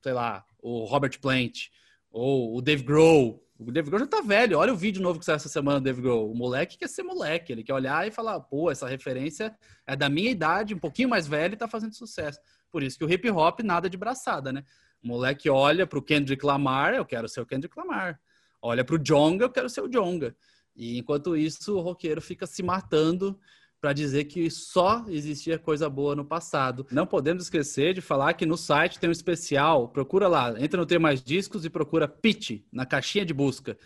sei 0.02 0.12
lá, 0.12 0.44
o 0.58 0.84
Robert 0.84 1.16
Plant 1.20 1.68
ou 2.10 2.56
o 2.56 2.60
Dave 2.60 2.82
Grohl 2.82 3.40
o 3.68 3.70
Dave 3.70 3.90
Grohl 3.90 4.00
já 4.00 4.06
tá 4.06 4.20
velho. 4.22 4.58
Olha 4.58 4.72
o 4.72 4.76
vídeo 4.76 5.02
novo 5.02 5.18
que 5.18 5.24
saiu 5.24 5.36
essa 5.36 5.48
semana 5.48 5.78
do 5.78 5.84
Dave 5.84 6.00
Grohl. 6.00 6.30
O 6.30 6.34
moleque 6.34 6.78
quer 6.78 6.88
ser 6.88 7.02
moleque. 7.02 7.52
Ele 7.52 7.62
quer 7.62 7.74
olhar 7.74 8.06
e 8.06 8.10
falar, 8.10 8.40
pô, 8.40 8.70
essa 8.70 8.88
referência 8.88 9.54
é 9.86 9.94
da 9.94 10.08
minha 10.08 10.30
idade, 10.30 10.74
um 10.74 10.78
pouquinho 10.78 11.08
mais 11.08 11.26
velho 11.26 11.54
e 11.54 11.56
tá 11.56 11.68
fazendo 11.68 11.94
sucesso. 11.94 12.40
Por 12.70 12.82
isso 12.82 12.98
que 12.98 13.04
o 13.04 13.10
hip 13.10 13.28
hop 13.30 13.60
nada 13.60 13.90
de 13.90 13.96
braçada, 13.96 14.52
né? 14.52 14.64
O 15.02 15.08
moleque 15.08 15.50
olha 15.50 15.86
pro 15.86 16.02
Kendrick 16.02 16.44
Lamar, 16.44 16.94
eu 16.94 17.04
quero 17.04 17.28
ser 17.28 17.40
o 17.40 17.46
Kendrick 17.46 17.76
Lamar. 17.78 18.20
Olha 18.62 18.84
pro 18.84 18.98
Jonga, 18.98 19.44
eu 19.44 19.50
quero 19.50 19.68
ser 19.68 19.82
o 19.82 19.88
Jonga. 19.88 20.34
E 20.74 20.98
enquanto 20.98 21.36
isso, 21.36 21.76
o 21.76 21.80
roqueiro 21.80 22.20
fica 22.20 22.46
se 22.46 22.62
matando 22.62 23.38
para 23.80 23.92
dizer 23.92 24.24
que 24.24 24.50
só 24.50 25.04
existia 25.08 25.58
coisa 25.58 25.88
boa 25.88 26.14
no 26.14 26.24
passado. 26.24 26.86
Não 26.90 27.06
podemos 27.06 27.44
esquecer 27.44 27.94
de 27.94 28.00
falar 28.00 28.34
que 28.34 28.44
no 28.44 28.56
site 28.56 28.98
tem 28.98 29.08
um 29.08 29.12
especial, 29.12 29.88
procura 29.88 30.28
lá, 30.28 30.54
entra 30.60 30.78
no 30.78 30.86
Ter 30.86 30.98
Mais 30.98 31.22
Discos 31.22 31.64
e 31.64 31.70
procura 31.70 32.06
Pitch 32.06 32.60
na 32.70 32.84
caixinha 32.84 33.24
de 33.24 33.32
busca. 33.32 33.78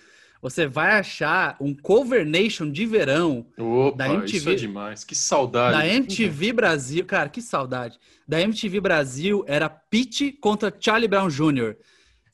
Você 0.42 0.66
vai 0.66 0.98
achar 0.98 1.56
um 1.58 1.74
Cover 1.74 2.26
Nation 2.26 2.70
de 2.70 2.84
verão 2.84 3.46
Opa, 3.56 3.96
da 3.96 4.08
MTV. 4.12 4.36
Isso 4.36 4.50
é 4.50 4.54
demais, 4.56 5.02
que 5.02 5.14
saudade. 5.14 5.78
Da 5.78 5.86
MTV 5.86 6.52
Brasil, 6.52 7.04
cara, 7.06 7.30
que 7.30 7.40
saudade. 7.40 7.98
Da 8.28 8.40
MTV 8.42 8.78
Brasil 8.80 9.42
era 9.46 9.70
Pitch 9.70 10.38
contra 10.40 10.74
Charlie 10.78 11.08
Brown 11.08 11.28
Jr. 11.28 11.76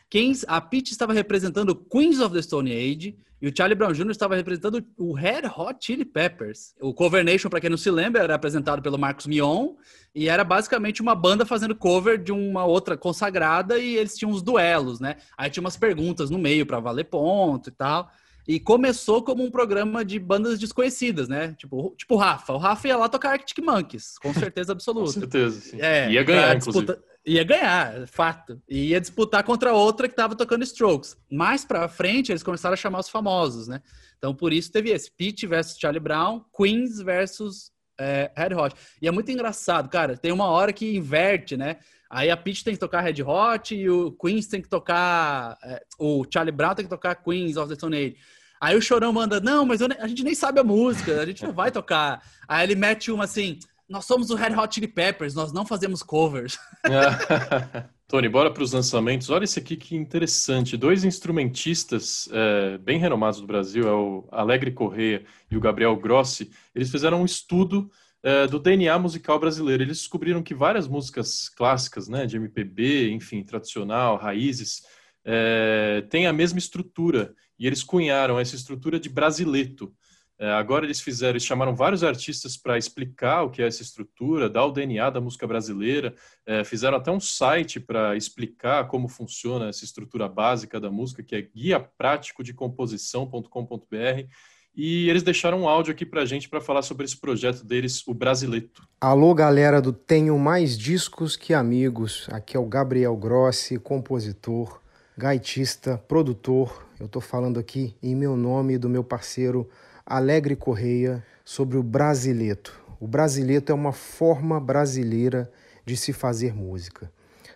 Quem, 0.09 0.33
a 0.49 0.61
Pitch 0.61 0.91
estava 0.91 1.13
representando 1.13 1.73
Queens 1.73 2.19
of 2.19 2.35
the 2.35 2.43
Stone 2.43 2.73
Age, 2.73 3.17
e 3.41 3.49
o 3.49 3.53
Charlie 3.57 3.75
Brown 3.75 3.93
Jr. 3.93 4.11
estava 4.11 4.37
representando 4.37 4.85
o 4.99 5.15
Red 5.15 5.43
Hot 5.57 5.79
Chili 5.81 6.05
Peppers. 6.05 6.75
O 6.81 6.93
Cover 6.93 7.25
Nation, 7.25 7.49
para 7.49 7.61
quem 7.61 7.71
não 7.71 7.77
se 7.79 7.91
lembra, 7.91 8.23
era 8.23 8.35
apresentado 8.35 8.83
pelo 8.83 8.99
Marcos 8.99 9.27
Mion 9.27 9.75
e 10.15 10.29
era 10.29 10.45
basicamente 10.45 11.01
uma 11.01 11.15
banda 11.15 11.47
fazendo 11.47 11.75
cover 11.75 12.23
de 12.23 12.33
uma 12.33 12.65
outra 12.65 12.99
consagrada 12.99 13.79
e 13.79 13.97
eles 13.97 14.17
tinham 14.17 14.31
uns 14.31 14.43
duelos, 14.43 15.01
né? 15.01 15.17
Aí 15.39 15.49
tinha 15.49 15.63
umas 15.63 15.77
perguntas 15.77 16.29
no 16.29 16.39
meio 16.39 16.67
para 16.67 16.81
valer 16.81 17.05
ponto 17.05 17.71
e 17.71 17.73
tal. 17.73 18.11
E 18.47 18.59
começou 18.59 19.23
como 19.23 19.43
um 19.43 19.51
programa 19.51 20.05
de 20.05 20.19
bandas 20.19 20.59
desconhecidas, 20.59 21.29
né? 21.29 21.55
Tipo, 21.57 21.95
tipo 21.97 22.17
o 22.17 22.19
Rafa. 22.19 22.53
O 22.53 22.59
Rafa 22.59 22.89
ia 22.89 22.97
lá 22.97 23.09
tocar 23.09 23.33
Arctic 23.33 23.65
Monkeys, 23.65 24.19
com 24.19 24.35
certeza 24.35 24.73
absoluta. 24.75 25.15
com 25.15 25.21
certeza, 25.21 25.61
sim. 25.61 25.81
É, 25.81 26.11
ia 26.11 26.23
ganhar, 26.23 26.57
inclusive. 26.57 26.97
Ia 27.27 27.45
ganhar, 27.45 28.07
fato. 28.07 28.61
E 28.69 28.89
ia 28.89 29.01
disputar 29.01 29.45
contra 29.45 29.73
outra 29.73 30.09
que 30.09 30.13
estava 30.13 30.35
tocando 30.35 30.65
Strokes. 30.65 31.17
Mais 31.31 31.65
pra 31.65 31.89
frente, 31.89 32.33
eles 32.33 32.43
começaram 32.43 32.75
a 32.75 32.77
chamar 32.77 33.01
os 33.01 33.09
famosos, 33.09 33.69
né? 33.69 33.83
Então, 34.17 34.35
por 34.35 34.53
isso 34.53 34.73
teve 34.73 34.91
esse 34.91 35.11
Pete 35.11 35.47
versus 35.47 35.79
Charlie 35.79 36.01
Brown, 36.01 36.43
Queens 36.57 37.01
versus 37.01 37.71
é, 37.99 38.31
Red 38.35 38.55
Hot. 38.55 38.75
E 39.01 39.07
é 39.07 39.11
muito 39.11 39.31
engraçado, 39.31 39.89
cara. 39.91 40.17
Tem 40.17 40.33
uma 40.33 40.47
hora 40.47 40.73
que 40.73 40.97
inverte, 40.97 41.57
né? 41.57 41.77
Aí 42.11 42.29
a 42.29 42.37
Peach 42.37 42.65
tem 42.65 42.75
que 42.75 42.81
tocar 42.81 43.03
Red 43.03 43.23
Hot 43.23 43.73
e 43.73 43.89
o 43.89 44.11
Queens 44.13 44.49
tem 44.49 44.61
que 44.61 44.69
tocar. 44.69 45.57
É, 45.63 45.83
o 45.99 46.25
Charlie 46.33 46.51
Brown 46.51 46.75
tem 46.75 46.85
que 46.85 46.91
tocar 46.91 47.15
Queens 47.15 47.57
of 47.57 47.69
the 47.69 47.77
Stone 47.77 47.97
Age. 47.97 48.17
Aí 48.61 48.77
o 48.77 48.83
Chorão 48.83 49.13
manda, 49.13 49.41
não, 49.41 49.65
mas 49.65 49.81
a 49.81 50.07
gente 50.07 50.23
nem 50.23 50.35
sabe 50.35 50.61
a 50.61 50.65
música, 50.65 51.23
a 51.23 51.25
gente 51.25 51.43
não 51.43 51.53
vai 51.53 51.71
tocar. 51.71 52.23
Aí 52.47 52.67
ele 52.67 52.75
mete 52.75 53.11
uma 53.11 53.25
assim, 53.25 53.59
nós 53.91 54.05
somos 54.05 54.31
o 54.31 54.37
Red 54.37 54.55
Hot 54.55 54.73
Chili 54.73 54.87
Peppers, 54.87 55.35
nós 55.35 55.53
não 55.53 55.67
fazemos 55.67 56.01
covers. 56.01 56.57
Tony, 58.07 58.29
bora 58.29 58.51
para 58.51 58.63
os 58.63 58.73
lançamentos. 58.73 59.31
Olha 59.31 59.45
esse 59.45 59.59
aqui 59.59 59.77
que 59.77 59.97
interessante. 59.97 60.77
Dois 60.77 61.05
instrumentistas 61.05 62.29
é, 62.33 62.79
bem 62.79 62.99
renomados 62.99 63.41
do 63.41 63.47
Brasil, 63.47 63.89
é 63.89 63.93
o 63.93 64.29
Alegre 64.31 64.71
Correia 64.71 65.25
e 65.51 65.57
o 65.57 65.61
Gabriel 65.61 65.95
Grossi. 65.97 66.51
Eles 66.75 66.91
fizeram 66.91 67.23
um 67.23 67.25
estudo 67.25 67.91
é, 68.23 68.47
do 68.47 68.61
DNA 68.61 68.97
musical 68.99 69.39
brasileiro. 69.39 69.83
Eles 69.83 69.99
descobriram 69.99 70.43
que 70.43 70.55
várias 70.55 70.87
músicas 70.87 71.49
clássicas, 71.49 72.09
né, 72.09 72.27
de 72.27 72.37
MPB, 72.37 73.11
enfim, 73.11 73.43
tradicional, 73.43 74.17
raízes, 74.17 74.83
é, 75.25 76.05
têm 76.11 76.27
a 76.27 76.33
mesma 76.33 76.59
estrutura. 76.61 77.35
E 77.59 77.67
eles 77.67 77.83
cunharam 77.83 78.39
essa 78.39 78.57
estrutura 78.57 78.99
de 78.99 79.09
brasileto. 79.09 79.93
É, 80.41 80.51
agora 80.53 80.87
eles 80.87 81.03
fizeram, 81.03 81.33
eles 81.33 81.45
chamaram 81.45 81.77
vários 81.77 82.03
artistas 82.03 82.57
para 82.57 82.79
explicar 82.79 83.43
o 83.43 83.51
que 83.51 83.61
é 83.61 83.67
essa 83.67 83.83
estrutura, 83.83 84.49
dar 84.49 84.65
o 84.65 84.73
DNA 84.73 85.11
da 85.11 85.21
música 85.21 85.47
brasileira, 85.47 86.15
é, 86.47 86.65
fizeram 86.65 86.97
até 86.97 87.11
um 87.11 87.21
site 87.21 87.79
para 87.79 88.17
explicar 88.17 88.89
como 88.89 89.07
funciona 89.07 89.69
essa 89.69 89.85
estrutura 89.85 90.27
básica 90.27 90.81
da 90.81 90.91
música, 90.91 91.23
que 91.23 91.35
é 91.37 91.43
guia 91.43 91.79
prático 91.79 92.43
de 92.43 92.55
composição.com.br. 92.55 94.27
E 94.75 95.11
eles 95.11 95.23
deixaram 95.23 95.61
um 95.61 95.69
áudio 95.69 95.93
aqui 95.93 96.07
para 96.07 96.23
a 96.23 96.25
gente 96.25 96.49
para 96.49 96.61
falar 96.61 96.81
sobre 96.81 97.05
esse 97.05 97.21
projeto 97.21 97.63
deles, 97.63 98.03
o 98.07 98.15
Brasileto. 98.15 98.89
Alô, 98.99 99.35
galera 99.35 99.79
do 99.83 99.93
Tenho 99.93 100.39
Mais 100.39 100.79
Discos 100.79 101.37
Que 101.37 101.53
Amigos. 101.53 102.27
Aqui 102.33 102.57
é 102.57 102.61
o 102.61 102.65
Gabriel 102.65 103.15
Grossi, 103.15 103.79
compositor, 103.79 104.81
gaitista, 105.19 105.99
produtor. 105.99 106.89
Eu 106.99 107.07
estou 107.07 107.21
falando 107.21 107.61
aqui 107.61 107.95
em 108.03 108.15
meu 108.15 108.39
nome 108.39 108.79
do 108.79 108.89
meu 108.89 109.05
parceiro 109.05 109.69
Alegre 110.11 110.57
Correia 110.57 111.25
sobre 111.45 111.79
o 111.79 111.85
brasileto. 111.85 112.77
O 112.99 113.07
brasileto 113.07 113.71
é 113.71 113.75
uma 113.77 113.93
forma 113.93 114.59
brasileira 114.59 115.49
de 115.87 115.97
se 115.97 116.13
fazer 116.13 116.53
música. 116.53 117.13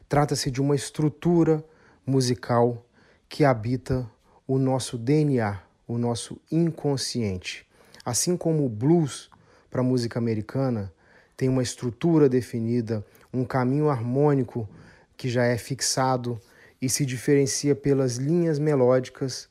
Trata-se 0.08 0.52
de 0.52 0.62
uma 0.62 0.76
estrutura 0.76 1.64
musical 2.06 2.86
que 3.28 3.44
habita 3.44 4.08
o 4.46 4.56
nosso 4.56 4.96
DNA, 4.96 5.60
o 5.84 5.98
nosso 5.98 6.40
inconsciente. 6.48 7.66
Assim 8.04 8.36
como 8.36 8.64
o 8.64 8.68
blues 8.68 9.28
para 9.68 9.80
a 9.80 9.84
música 9.84 10.20
americana 10.20 10.92
tem 11.36 11.48
uma 11.48 11.60
estrutura 11.60 12.28
definida, 12.28 13.04
um 13.32 13.44
caminho 13.44 13.90
harmônico 13.90 14.68
que 15.16 15.28
já 15.28 15.44
é 15.44 15.58
fixado 15.58 16.40
e 16.80 16.88
se 16.88 17.04
diferencia 17.04 17.74
pelas 17.74 18.14
linhas 18.14 18.60
melódicas, 18.60 19.48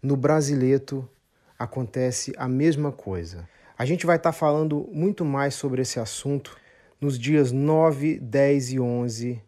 no 0.00 0.16
brasileto 0.16 1.08
acontece 1.64 2.32
a 2.36 2.48
mesma 2.48 2.92
coisa. 2.92 3.48
A 3.76 3.84
gente 3.84 4.06
vai 4.06 4.16
estar 4.16 4.32
tá 4.32 4.38
falando 4.38 4.88
muito 4.92 5.24
mais 5.24 5.54
sobre 5.54 5.82
esse 5.82 5.98
assunto 5.98 6.56
nos 7.00 7.18
dias 7.18 7.50
9, 7.50 8.18
10 8.20 8.72
e 8.72 8.80
11, 8.80 9.42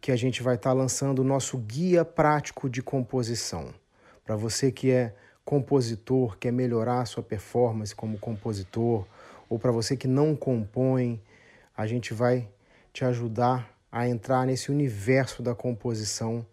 que 0.00 0.10
a 0.10 0.16
gente 0.16 0.42
vai 0.42 0.54
estar 0.54 0.70
tá 0.70 0.74
lançando 0.74 1.20
o 1.20 1.24
nosso 1.24 1.58
guia 1.58 2.04
prático 2.04 2.68
de 2.68 2.82
composição. 2.82 3.74
Para 4.24 4.36
você 4.36 4.72
que 4.72 4.90
é 4.90 5.14
compositor, 5.44 6.36
quer 6.38 6.52
melhorar 6.52 7.00
a 7.00 7.06
sua 7.06 7.22
performance 7.22 7.94
como 7.94 8.18
compositor, 8.18 9.06
ou 9.48 9.58
para 9.58 9.72
você 9.72 9.96
que 9.96 10.08
não 10.08 10.36
compõe, 10.36 11.20
a 11.76 11.86
gente 11.86 12.12
vai 12.12 12.48
te 12.92 13.04
ajudar 13.04 13.74
a 13.90 14.08
entrar 14.08 14.46
nesse 14.46 14.70
universo 14.70 15.42
da 15.42 15.54
composição 15.54 16.46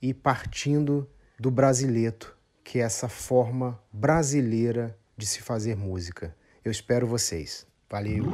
e 0.00 0.14
partindo 0.14 1.08
do 1.38 1.50
brasileiro 1.50 2.37
que 2.68 2.80
é 2.80 2.82
essa 2.82 3.08
forma 3.08 3.80
brasileira 3.90 4.94
de 5.16 5.24
se 5.24 5.40
fazer 5.40 5.74
música. 5.74 6.36
Eu 6.62 6.70
espero 6.70 7.06
vocês. 7.06 7.66
Valeu! 7.88 8.24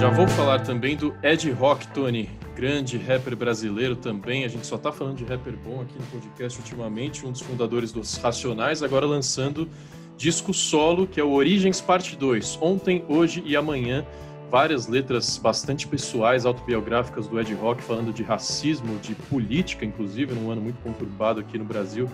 Já 0.00 0.08
vou 0.08 0.26
falar 0.28 0.60
também 0.60 0.96
do 0.96 1.14
Ed 1.22 1.50
Rock, 1.50 1.86
Tony, 1.88 2.30
grande 2.56 2.96
rapper 2.96 3.36
brasileiro 3.36 3.96
também. 3.96 4.46
A 4.46 4.48
gente 4.48 4.66
só 4.66 4.78
tá 4.78 4.90
falando 4.90 5.18
de 5.18 5.24
rapper 5.24 5.58
bom 5.58 5.82
aqui 5.82 5.94
no 5.98 6.06
podcast 6.06 6.58
ultimamente, 6.58 7.26
um 7.26 7.32
dos 7.32 7.42
fundadores 7.42 7.92
dos 7.92 8.16
Racionais, 8.16 8.82
agora 8.82 9.04
lançando 9.04 9.68
disco 10.16 10.54
solo, 10.54 11.06
que 11.06 11.20
é 11.20 11.24
o 11.24 11.32
Origens 11.32 11.82
Parte 11.82 12.16
2, 12.16 12.60
ontem, 12.62 13.04
hoje 13.10 13.42
e 13.44 13.54
amanhã 13.54 14.06
várias 14.50 14.86
letras 14.86 15.38
bastante 15.38 15.86
pessoais, 15.86 16.46
autobiográficas 16.46 17.26
do 17.26 17.38
Ed 17.38 17.52
Rock, 17.54 17.82
falando 17.82 18.12
de 18.12 18.22
racismo, 18.22 18.98
de 18.98 19.14
política, 19.14 19.84
inclusive, 19.84 20.34
num 20.34 20.50
ano 20.50 20.60
muito 20.60 20.80
conturbado 20.82 21.40
aqui 21.40 21.58
no 21.58 21.64
Brasil. 21.64 22.08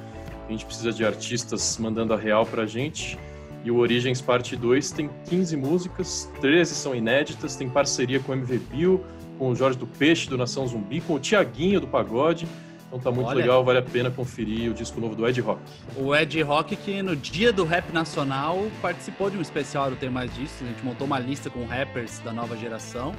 A 0.49 0.53
gente 0.53 0.65
precisa 0.67 0.93
de 0.93 1.05
artistas 1.05 1.79
mandando 1.79 2.13
a 2.13 2.17
real 2.17 2.45
pra 2.45 2.67
gente. 2.67 3.19
E 3.65 3.71
o 3.71 3.79
Origens 3.79 4.21
Parte 4.21 4.57
2 4.57 4.91
tem 4.91 5.09
15 5.27 5.57
músicas, 5.57 6.31
13 6.41 6.75
são 6.75 6.95
inéditas, 6.95 7.57
tem 7.57 7.69
parceria 7.69 8.21
com 8.21 8.33
o 8.33 8.35
MV 8.35 8.59
Bill, 8.71 9.05
com 9.39 9.49
o 9.49 9.57
Jorge 9.57 9.79
do 9.79 9.87
Peixe, 9.87 10.29
do 10.29 10.37
Nação 10.37 10.67
Zumbi, 10.67 11.01
com 11.01 11.15
o 11.15 11.19
Tiaguinho 11.19 11.81
do 11.81 11.87
Pagode. 11.87 12.47
Então 12.95 13.01
tá 13.01 13.11
muito 13.11 13.29
Olha, 13.29 13.39
legal, 13.39 13.65
vale 13.65 13.81
a 13.81 13.83
pena 13.83 14.09
conferir 14.09 14.71
o 14.71 14.75
disco 14.75 15.01
novo 15.01 15.17
do 15.17 15.27
Ed 15.27 15.41
Rock. 15.41 15.61
O 15.97 16.15
Ed 16.15 16.41
Rock 16.43 16.77
que 16.77 17.03
no 17.03 17.17
dia 17.17 17.53
do 17.53 17.65
rap 17.65 17.93
nacional 17.93 18.71
participou 18.81 19.29
de 19.29 19.37
um 19.37 19.41
especial 19.41 19.91
do 19.91 19.97
Tem 19.97 20.09
Mais 20.09 20.33
Disso, 20.33 20.63
a 20.63 20.67
gente 20.67 20.85
montou 20.85 21.05
uma 21.05 21.19
lista 21.19 21.51
com 21.51 21.65
rappers 21.65 22.21
da 22.21 22.33
nova 22.33 22.57
geração 22.57 23.13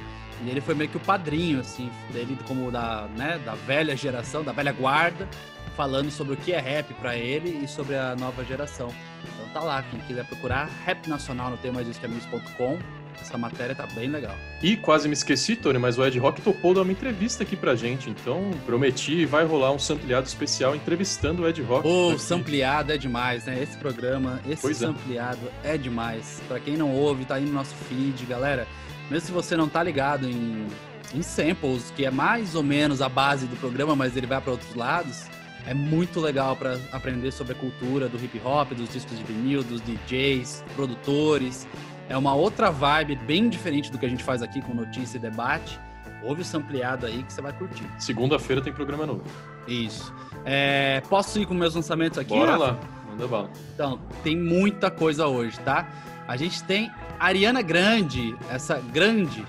e 0.44 0.48
ele 0.48 0.62
foi 0.62 0.74
meio 0.74 0.88
que 0.88 0.96
o 0.96 1.00
padrinho, 1.00 1.60
assim, 1.60 1.90
dele 2.10 2.38
como 2.46 2.70
da, 2.70 3.06
né, 3.16 3.38
da 3.44 3.54
velha 3.54 3.94
geração, 3.94 4.42
da 4.42 4.52
velha 4.52 4.72
guarda, 4.72 5.28
falando 5.76 6.10
sobre 6.10 6.34
o 6.34 6.36
que 6.36 6.52
é 6.52 6.60
rap 6.60 6.94
para 6.94 7.16
ele 7.16 7.62
e 7.62 7.68
sobre 7.68 7.96
a 7.96 8.16
nova 8.16 8.44
geração. 8.44 8.88
Então 9.22 9.48
tá 9.52 9.60
lá, 9.60 9.82
quem 9.82 10.00
quiser 10.00 10.24
procurar 10.24 10.70
Rap 10.84 11.06
Nacional 11.06 11.50
no 11.50 11.56
temaisdiscoamigos.com 11.58 12.78
essa 13.20 13.38
matéria 13.38 13.74
tá 13.74 13.86
bem 13.86 14.08
legal. 14.08 14.36
E 14.62 14.76
quase 14.76 15.08
me 15.08 15.14
esqueci, 15.14 15.56
Tony, 15.56 15.78
mas 15.78 15.98
o 15.98 16.04
Ed 16.04 16.18
Rock 16.18 16.40
topou 16.40 16.74
dar 16.74 16.82
uma 16.82 16.92
entrevista 16.92 17.42
aqui 17.42 17.56
pra 17.56 17.74
gente. 17.74 18.10
Então, 18.10 18.50
prometi, 18.64 19.24
vai 19.24 19.44
rolar 19.44 19.72
um 19.72 19.78
sampleado 19.78 20.26
especial 20.26 20.74
entrevistando 20.74 21.42
o 21.42 21.48
Ed 21.48 21.60
Rock. 21.62 21.86
Ô, 21.86 22.12
oh, 22.12 22.18
sampleado 22.18 22.92
é 22.92 22.98
demais, 22.98 23.44
né? 23.44 23.62
Esse 23.62 23.76
programa, 23.76 24.40
esse 24.48 24.62
pois 24.62 24.82
é. 24.82 24.86
sampleado 24.86 25.40
é. 25.62 25.74
é 25.74 25.78
demais. 25.78 26.42
Pra 26.48 26.58
quem 26.60 26.76
não 26.76 26.92
ouve, 26.92 27.24
tá 27.24 27.36
aí 27.36 27.44
no 27.44 27.52
nosso 27.52 27.74
feed, 27.88 28.24
galera. 28.26 28.66
Mesmo 29.10 29.26
se 29.26 29.32
você 29.32 29.56
não 29.56 29.68
tá 29.68 29.82
ligado 29.82 30.28
em, 30.28 30.66
em 31.14 31.22
samples, 31.22 31.92
que 31.94 32.04
é 32.04 32.10
mais 32.10 32.54
ou 32.54 32.62
menos 32.62 33.00
a 33.00 33.08
base 33.08 33.46
do 33.46 33.56
programa, 33.56 33.94
mas 33.94 34.16
ele 34.16 34.26
vai 34.26 34.40
para 34.40 34.52
outros 34.52 34.74
lados, 34.74 35.26
é 35.66 35.74
muito 35.74 36.20
legal 36.20 36.56
para 36.56 36.78
aprender 36.92 37.32
sobre 37.32 37.52
a 37.52 37.56
cultura 37.56 38.08
do 38.08 38.16
hip 38.22 38.40
hop, 38.44 38.72
dos 38.72 38.88
discos 38.88 39.18
de 39.18 39.24
vinil, 39.24 39.64
dos 39.64 39.80
DJs, 39.80 40.64
produtores. 40.74 41.66
É 42.08 42.16
uma 42.16 42.34
outra 42.34 42.70
vibe 42.70 43.16
bem 43.16 43.48
diferente 43.48 43.90
do 43.90 43.98
que 43.98 44.06
a 44.06 44.08
gente 44.08 44.22
faz 44.22 44.42
aqui 44.42 44.60
com 44.62 44.72
notícia 44.74 45.16
e 45.16 45.20
debate. 45.20 45.78
Ouve 46.22 46.42
o 46.42 46.44
sampleado 46.44 47.06
aí 47.06 47.22
que 47.22 47.32
você 47.32 47.42
vai 47.42 47.52
curtir. 47.52 47.86
Segunda-feira 47.98 48.62
tem 48.62 48.72
programa 48.72 49.06
novo. 49.06 49.22
Isso. 49.66 50.14
É, 50.44 51.02
posso 51.08 51.38
ir 51.40 51.46
com 51.46 51.54
meus 51.54 51.74
lançamentos 51.74 52.18
aqui? 52.18 52.30
Bora 52.30 52.52
Rafa? 52.52 52.64
lá, 52.64 52.78
manda 53.10 53.28
bala. 53.28 53.50
Então, 53.74 54.00
tem 54.22 54.36
muita 54.36 54.90
coisa 54.90 55.26
hoje, 55.26 55.58
tá? 55.60 55.88
A 56.26 56.36
gente 56.36 56.62
tem 56.64 56.90
Ariana 57.18 57.62
Grande, 57.62 58.36
essa 58.50 58.80
grande 58.92 59.44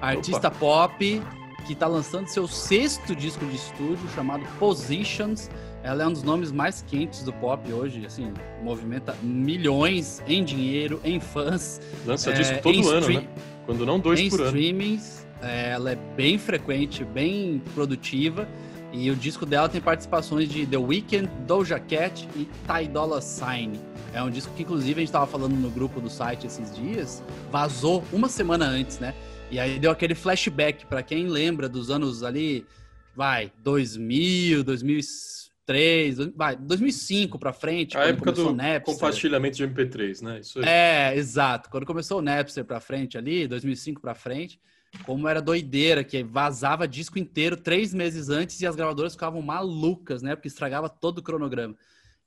artista 0.00 0.48
Opa. 0.48 0.58
pop 0.58 1.22
que 1.66 1.72
está 1.72 1.86
lançando 1.86 2.26
seu 2.28 2.48
sexto 2.48 3.14
disco 3.14 3.44
de 3.46 3.56
estúdio 3.56 4.08
chamado 4.14 4.44
Positions 4.58 5.50
ela 5.82 6.02
é 6.02 6.06
um 6.06 6.12
dos 6.12 6.22
nomes 6.22 6.52
mais 6.52 6.82
quentes 6.82 7.22
do 7.22 7.32
pop 7.32 7.72
hoje, 7.72 8.04
assim, 8.04 8.32
movimenta 8.62 9.14
milhões 9.22 10.22
em 10.26 10.44
dinheiro, 10.44 11.00
em 11.02 11.18
fãs. 11.18 11.80
Lança 12.06 12.30
é, 12.30 12.34
disco 12.34 12.62
todo 12.62 12.88
ano, 12.90 13.08
né? 13.08 13.28
Quando 13.64 13.86
não 13.86 13.98
dois 13.98 14.28
por 14.28 14.40
ano. 14.40 14.56
Em 14.56 14.60
streamings, 14.60 15.26
é, 15.42 15.70
ela 15.70 15.92
é 15.92 15.96
bem 16.16 16.38
frequente, 16.38 17.04
bem 17.04 17.62
produtiva. 17.74 18.46
E 18.92 19.10
o 19.10 19.14
disco 19.14 19.46
dela 19.46 19.68
tem 19.68 19.80
participações 19.80 20.48
de 20.48 20.66
The 20.66 20.76
Weeknd, 20.76 21.28
Doja 21.46 21.78
Cat 21.78 22.28
e 22.34 22.44
Ty 22.66 22.88
Dolla 22.92 23.20
Sign. 23.20 23.78
É 24.12 24.20
um 24.22 24.30
disco 24.30 24.52
que, 24.54 24.62
inclusive, 24.62 24.94
a 24.94 24.98
gente 24.98 25.08
estava 25.08 25.26
falando 25.26 25.54
no 25.54 25.70
grupo 25.70 26.00
do 26.00 26.10
site 26.10 26.46
esses 26.46 26.74
dias. 26.74 27.22
Vazou 27.50 28.02
uma 28.12 28.28
semana 28.28 28.66
antes, 28.66 28.98
né? 28.98 29.14
E 29.50 29.60
aí 29.60 29.78
deu 29.78 29.92
aquele 29.92 30.14
flashback 30.14 30.86
para 30.86 31.02
quem 31.02 31.28
lembra 31.28 31.68
dos 31.68 31.90
anos 31.90 32.24
ali, 32.24 32.66
vai, 33.14 33.52
2000, 33.62 34.64
2005. 34.64 35.49
2003, 35.70 36.32
vai, 36.34 36.56
2005 36.56 37.38
para 37.38 37.52
frente, 37.52 37.96
a 37.96 38.04
época 38.04 38.32
do 38.32 38.54
compartilhamento 38.84 39.56
de 39.56 39.66
MP3, 39.66 40.22
né? 40.22 40.40
Isso 40.40 40.58
aí. 40.58 40.64
É, 40.66 41.16
exato. 41.16 41.70
Quando 41.70 41.86
começou 41.86 42.18
o 42.18 42.22
Napster 42.22 42.64
para 42.64 42.80
frente 42.80 43.16
ali, 43.16 43.46
2005 43.46 44.00
para 44.00 44.14
frente, 44.14 44.60
como 45.04 45.28
era 45.28 45.40
doideira, 45.40 46.02
que 46.02 46.22
vazava 46.22 46.88
disco 46.88 47.18
inteiro 47.18 47.56
três 47.56 47.94
meses 47.94 48.28
antes 48.28 48.60
e 48.60 48.66
as 48.66 48.74
gravadoras 48.74 49.12
ficavam 49.12 49.40
malucas, 49.40 50.22
né? 50.22 50.34
Porque 50.34 50.48
estragava 50.48 50.88
todo 50.88 51.18
o 51.18 51.22
cronograma. 51.22 51.76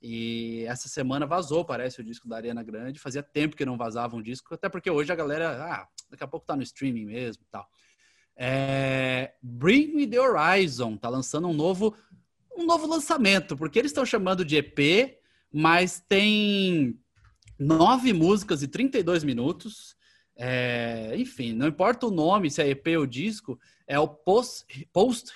E 0.00 0.64
essa 0.66 0.88
semana 0.88 1.26
vazou, 1.26 1.64
parece, 1.64 2.00
o 2.00 2.04
disco 2.04 2.28
da 2.28 2.36
Ariana 2.36 2.62
Grande. 2.62 2.98
Fazia 2.98 3.22
tempo 3.22 3.56
que 3.56 3.64
não 3.64 3.76
vazava 3.76 4.16
um 4.16 4.22
disco, 4.22 4.54
até 4.54 4.68
porque 4.68 4.90
hoje 4.90 5.12
a 5.12 5.16
galera, 5.16 5.62
ah, 5.62 5.88
daqui 6.10 6.24
a 6.24 6.28
pouco 6.28 6.46
tá 6.46 6.56
no 6.56 6.62
streaming 6.62 7.06
mesmo 7.06 7.42
e 7.46 7.50
tal. 7.50 7.66
É... 8.36 9.32
Bring 9.42 9.94
Me 9.94 10.06
The 10.06 10.20
Horizon 10.20 10.96
tá 10.96 11.08
lançando 11.08 11.48
um 11.48 11.52
novo, 11.52 11.94
um 12.56 12.64
novo 12.64 12.86
lançamento, 12.86 13.56
porque 13.56 13.78
eles 13.78 13.90
estão 13.90 14.06
chamando 14.06 14.44
de 14.44 14.56
EP, 14.56 15.18
mas 15.52 16.02
tem 16.08 16.98
nove 17.58 18.12
músicas 18.12 18.62
e 18.62 18.68
32 18.68 19.24
minutos. 19.24 19.96
É, 20.36 21.14
enfim, 21.16 21.52
não 21.52 21.68
importa 21.68 22.06
o 22.06 22.10
nome, 22.10 22.50
se 22.50 22.60
é 22.60 22.68
EP 22.68 22.88
ou 22.98 23.06
disco, 23.06 23.58
é 23.86 23.98
o 23.98 24.08
Post-Human 24.08 24.86
Post 24.92 25.32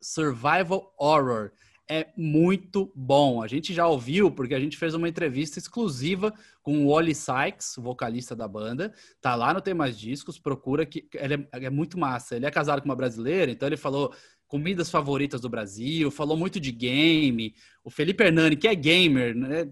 Survival 0.00 0.94
Horror. 0.98 1.52
É 1.88 2.08
muito 2.16 2.90
bom. 2.94 3.42
A 3.42 3.46
gente 3.46 3.74
já 3.74 3.86
ouviu, 3.86 4.30
porque 4.30 4.54
a 4.54 4.60
gente 4.60 4.78
fez 4.78 4.94
uma 4.94 5.08
entrevista 5.08 5.58
exclusiva 5.58 6.32
com 6.62 6.86
o 6.86 6.90
Wally 6.90 7.14
Sykes, 7.14 7.74
vocalista 7.76 8.34
da 8.34 8.48
banda. 8.48 8.94
Tá 9.20 9.34
lá 9.34 9.52
no 9.52 9.60
Tem 9.60 9.74
Mais 9.74 9.98
Discos, 9.98 10.38
procura 10.38 10.86
que 10.86 11.06
ele 11.12 11.34
é, 11.52 11.64
é 11.66 11.70
muito 11.70 11.98
massa. 11.98 12.36
Ele 12.36 12.46
é 12.46 12.50
casado 12.50 12.80
com 12.80 12.88
uma 12.88 12.96
brasileira, 12.96 13.50
então 13.50 13.68
ele 13.68 13.76
falou 13.76 14.14
comidas 14.52 14.90
favoritas 14.90 15.40
do 15.40 15.48
Brasil, 15.48 16.10
falou 16.10 16.36
muito 16.36 16.60
de 16.60 16.70
game. 16.70 17.54
O 17.82 17.88
Felipe 17.88 18.22
Hernani, 18.22 18.54
que 18.54 18.68
é 18.68 18.74
gamer, 18.74 19.34
né, 19.34 19.66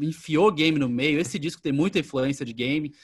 enfiou 0.00 0.50
game 0.50 0.78
no 0.78 0.88
meio. 0.88 1.20
Esse 1.20 1.38
disco 1.38 1.60
tem 1.60 1.70
muita 1.70 1.98
influência 1.98 2.42
de 2.42 2.54
game. 2.54 2.94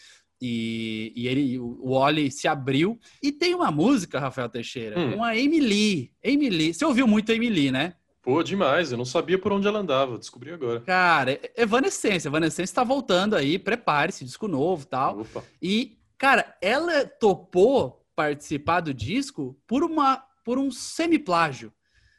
E, 0.41 1.13
e 1.15 1.29
ele, 1.29 1.59
o 1.59 1.91
Wally 1.91 2.31
se 2.31 2.49
abriu. 2.49 2.99
E 3.23 3.31
tem 3.31 3.55
uma 3.55 3.71
música, 3.71 4.19
Rafael 4.19 4.49
Teixeira, 4.49 4.99
hum. 4.99 5.17
com 5.17 5.23
a 5.23 5.37
Emily. 5.37 6.11
Emily. 6.23 6.73
Você 6.73 6.83
ouviu 6.87 7.07
muito 7.07 7.31
a 7.31 7.35
Emily, 7.35 7.71
né? 7.71 7.93
Pô, 8.23 8.43
demais. 8.43 8.91
Eu 8.91 8.97
não 8.97 9.05
sabia 9.05 9.39
por 9.39 9.53
onde 9.53 9.69
ela 9.69 9.81
andava. 9.81 10.17
Descobri 10.17 10.51
agora. 10.51 10.81
Cara, 10.81 11.39
Evanescence. 11.55 12.27
Evanescence 12.27 12.73
tá 12.73 12.83
voltando 12.83 13.37
aí. 13.37 13.59
Prepare-se, 13.59 14.25
disco 14.25 14.49
novo 14.49 14.87
tal. 14.87 15.21
Opa. 15.21 15.45
E, 15.61 15.99
cara, 16.17 16.57
ela 16.63 17.05
topou 17.05 18.03
participar 18.17 18.81
do 18.81 18.93
disco 18.93 19.57
por, 19.67 19.85
uma, 19.85 20.25
por 20.49 20.59
um 20.59 20.71
semi-plágio. 20.71 21.71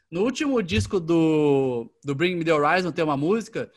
No 0.08 0.22
último 0.22 0.62
disco 0.62 1.00
do, 1.00 1.92
do 2.04 2.14
Bring 2.14 2.36
Me 2.36 2.44
The 2.44 2.54
Horizon 2.54 2.92
tem 2.92 3.04
uma 3.04 3.16
música 3.16 3.68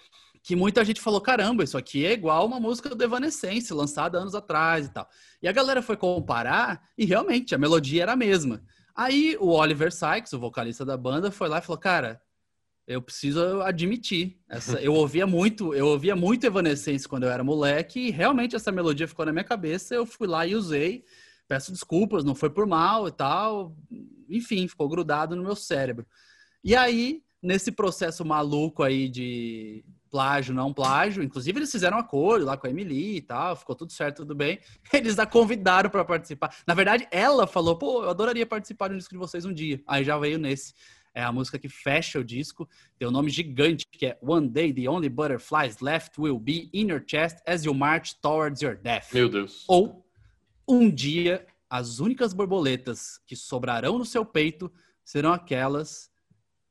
que 0.43 0.55
muita 0.55 0.85
gente 0.85 1.01
falou: 1.01 1.19
caramba, 1.19 1.63
isso 1.63 1.75
aqui 1.75 2.05
é 2.05 2.13
igual 2.13 2.45
uma 2.45 2.59
música 2.59 2.93
do 2.93 3.03
Evanescence, 3.03 3.73
lançada 3.73 4.19
anos 4.19 4.35
atrás 4.35 4.85
e 4.85 4.93
tal. 4.93 5.09
E 5.41 5.47
a 5.47 5.51
galera 5.51 5.81
foi 5.81 5.97
comparar 5.97 6.87
e 6.95 7.03
realmente 7.03 7.55
a 7.55 7.57
melodia 7.57 8.03
era 8.03 8.11
a 8.11 8.15
mesma. 8.15 8.61
Aí 8.95 9.35
o 9.39 9.47
Oliver 9.47 9.91
Sykes, 9.91 10.33
o 10.33 10.39
vocalista 10.39 10.85
da 10.85 10.95
banda, 10.95 11.31
foi 11.31 11.49
lá 11.49 11.57
e 11.57 11.61
falou: 11.63 11.79
cara, 11.79 12.21
eu 12.85 13.01
preciso 13.01 13.59
admitir, 13.63 14.37
essa, 14.47 14.79
eu 14.79 14.93
ouvia 14.93 15.25
muito, 15.25 15.73
eu 15.73 15.87
ouvia 15.87 16.15
muito 16.15 16.45
Evanescence 16.45 17.07
quando 17.07 17.23
eu 17.23 17.31
era 17.31 17.43
moleque 17.43 17.99
e 17.99 18.11
realmente 18.11 18.55
essa 18.55 18.71
melodia 18.71 19.07
ficou 19.07 19.25
na 19.25 19.31
minha 19.31 19.43
cabeça. 19.43 19.95
Eu 19.95 20.05
fui 20.05 20.27
lá 20.27 20.45
e 20.45 20.55
usei. 20.55 21.03
Peço 21.53 21.71
desculpas, 21.71 22.23
não 22.23 22.33
foi 22.33 22.49
por 22.49 22.65
mal 22.65 23.07
e 23.07 23.11
tal. 23.11 23.77
Enfim, 24.27 24.67
ficou 24.67 24.89
grudado 24.89 25.35
no 25.35 25.43
meu 25.43 25.55
cérebro. 25.55 26.03
E 26.63 26.75
aí, 26.75 27.21
nesse 27.39 27.71
processo 27.71 28.25
maluco 28.25 28.81
aí 28.81 29.07
de 29.07 29.85
plágio, 30.09 30.51
não 30.51 30.73
plágio. 30.73 31.21
Inclusive, 31.21 31.59
eles 31.59 31.71
fizeram 31.71 31.97
um 31.97 31.99
acordo 31.99 32.43
lá 32.43 32.57
com 32.57 32.65
a 32.65 32.71
Emily 32.71 33.17
e 33.17 33.21
tal, 33.21 33.55
ficou 33.55 33.75
tudo 33.75 33.91
certo, 33.91 34.23
tudo 34.23 34.33
bem. 34.33 34.57
Eles 34.91 35.19
a 35.19 35.27
convidaram 35.27 35.91
para 35.91 36.03
participar. 36.03 36.55
Na 36.65 36.73
verdade, 36.73 37.07
ela 37.11 37.45
falou: 37.45 37.75
pô, 37.75 38.01
eu 38.01 38.09
adoraria 38.09 38.47
participar 38.47 38.87
de 38.87 38.95
um 38.95 38.97
disco 38.97 39.13
de 39.13 39.19
vocês 39.19 39.45
um 39.45 39.53
dia. 39.53 39.79
Aí 39.85 40.03
já 40.03 40.17
veio 40.17 40.39
nesse. 40.39 40.73
É 41.13 41.21
a 41.21 41.31
música 41.31 41.59
que 41.59 41.69
fecha 41.69 42.17
o 42.17 42.23
disco. 42.23 42.67
Tem 42.97 43.07
um 43.07 43.11
nome 43.11 43.29
gigante 43.29 43.85
que 43.91 44.07
é 44.07 44.17
One 44.23 44.49
Day 44.49 44.73
the 44.73 44.89
Only 44.89 45.09
Butterflies 45.09 45.81
Left 45.81 46.19
Will 46.19 46.39
Be 46.39 46.71
in 46.73 46.89
Your 46.89 47.03
Chest 47.05 47.37
as 47.45 47.63
You 47.63 47.75
March 47.75 48.15
Towards 48.19 48.63
Your 48.63 48.75
Death. 48.75 49.13
Meu 49.13 49.29
Deus. 49.29 49.65
Ou 49.67 50.02
Um 50.67 50.89
dia 50.89 51.45
as 51.69 51.99
únicas 51.99 52.33
borboletas 52.33 53.19
que 53.25 53.35
sobrarão 53.35 53.97
no 53.97 54.05
seu 54.05 54.23
peito 54.23 54.71
serão 55.03 55.33
aquelas. 55.33 56.07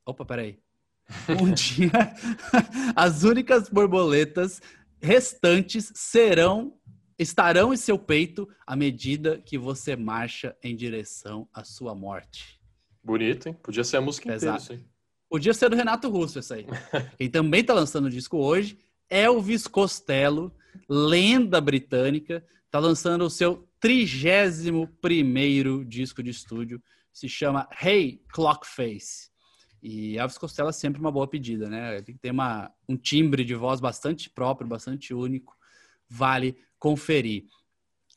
Opa, 0.05 0.23
peraí. 0.25 0.59
Um 1.41 1.51
dia, 1.51 1.91
as 2.95 3.23
únicas 3.23 3.67
borboletas 3.67 4.61
restantes 5.01 5.91
serão 5.93 6.73
estarão 7.19 7.73
em 7.73 7.77
seu 7.77 7.99
peito 7.99 8.47
à 8.65 8.77
medida 8.77 9.41
que 9.45 9.57
você 9.57 9.95
marcha 9.95 10.55
em 10.63 10.73
direção 10.73 11.47
à 11.53 11.65
sua 11.65 11.93
morte. 11.93 12.59
Bonito, 13.03 13.49
hein? 13.49 13.57
Podia 13.61 13.83
ser 13.83 13.97
a 13.97 14.01
música 14.01 14.33
Exato. 14.33 14.63
inteira, 14.63 14.83
Podia 15.29 15.53
ser 15.53 15.69
do 15.69 15.75
Renato 15.75 16.09
Russo 16.09 16.39
essa 16.39 16.55
aí. 16.55 16.65
Quem 17.17 17.29
também 17.29 17.59
está 17.59 17.73
lançando 17.73 18.05
o 18.05 18.09
disco 18.09 18.37
hoje, 18.37 18.77
Elvis 19.09 19.67
Costello, 19.67 20.49
lenda 20.87 21.59
britânica, 21.59 22.43
está 22.65 22.79
lançando 22.79 23.25
o 23.25 23.29
seu 23.29 23.67
trigésimo 23.83 24.87
primeiro 25.01 25.83
disco 25.83 26.23
de 26.23 26.29
estúdio, 26.29 26.81
se 27.11 27.27
chama 27.27 27.67
Hey 27.83 28.23
Clockface. 28.31 29.29
E 29.81 30.17
Elvis 30.17 30.37
Costello 30.37 30.69
é 30.69 30.71
sempre 30.71 31.01
uma 31.01 31.11
boa 31.11 31.27
pedida, 31.27 31.69
né? 31.69 31.97
Ele 31.97 32.17
tem 32.17 32.31
uma, 32.31 32.71
um 32.87 32.95
timbre 32.95 33.43
de 33.43 33.53
voz 33.53 33.81
bastante 33.81 34.29
próprio, 34.29 34.69
bastante 34.69 35.13
único. 35.13 35.53
Vale 36.07 36.55
conferir. 36.79 37.43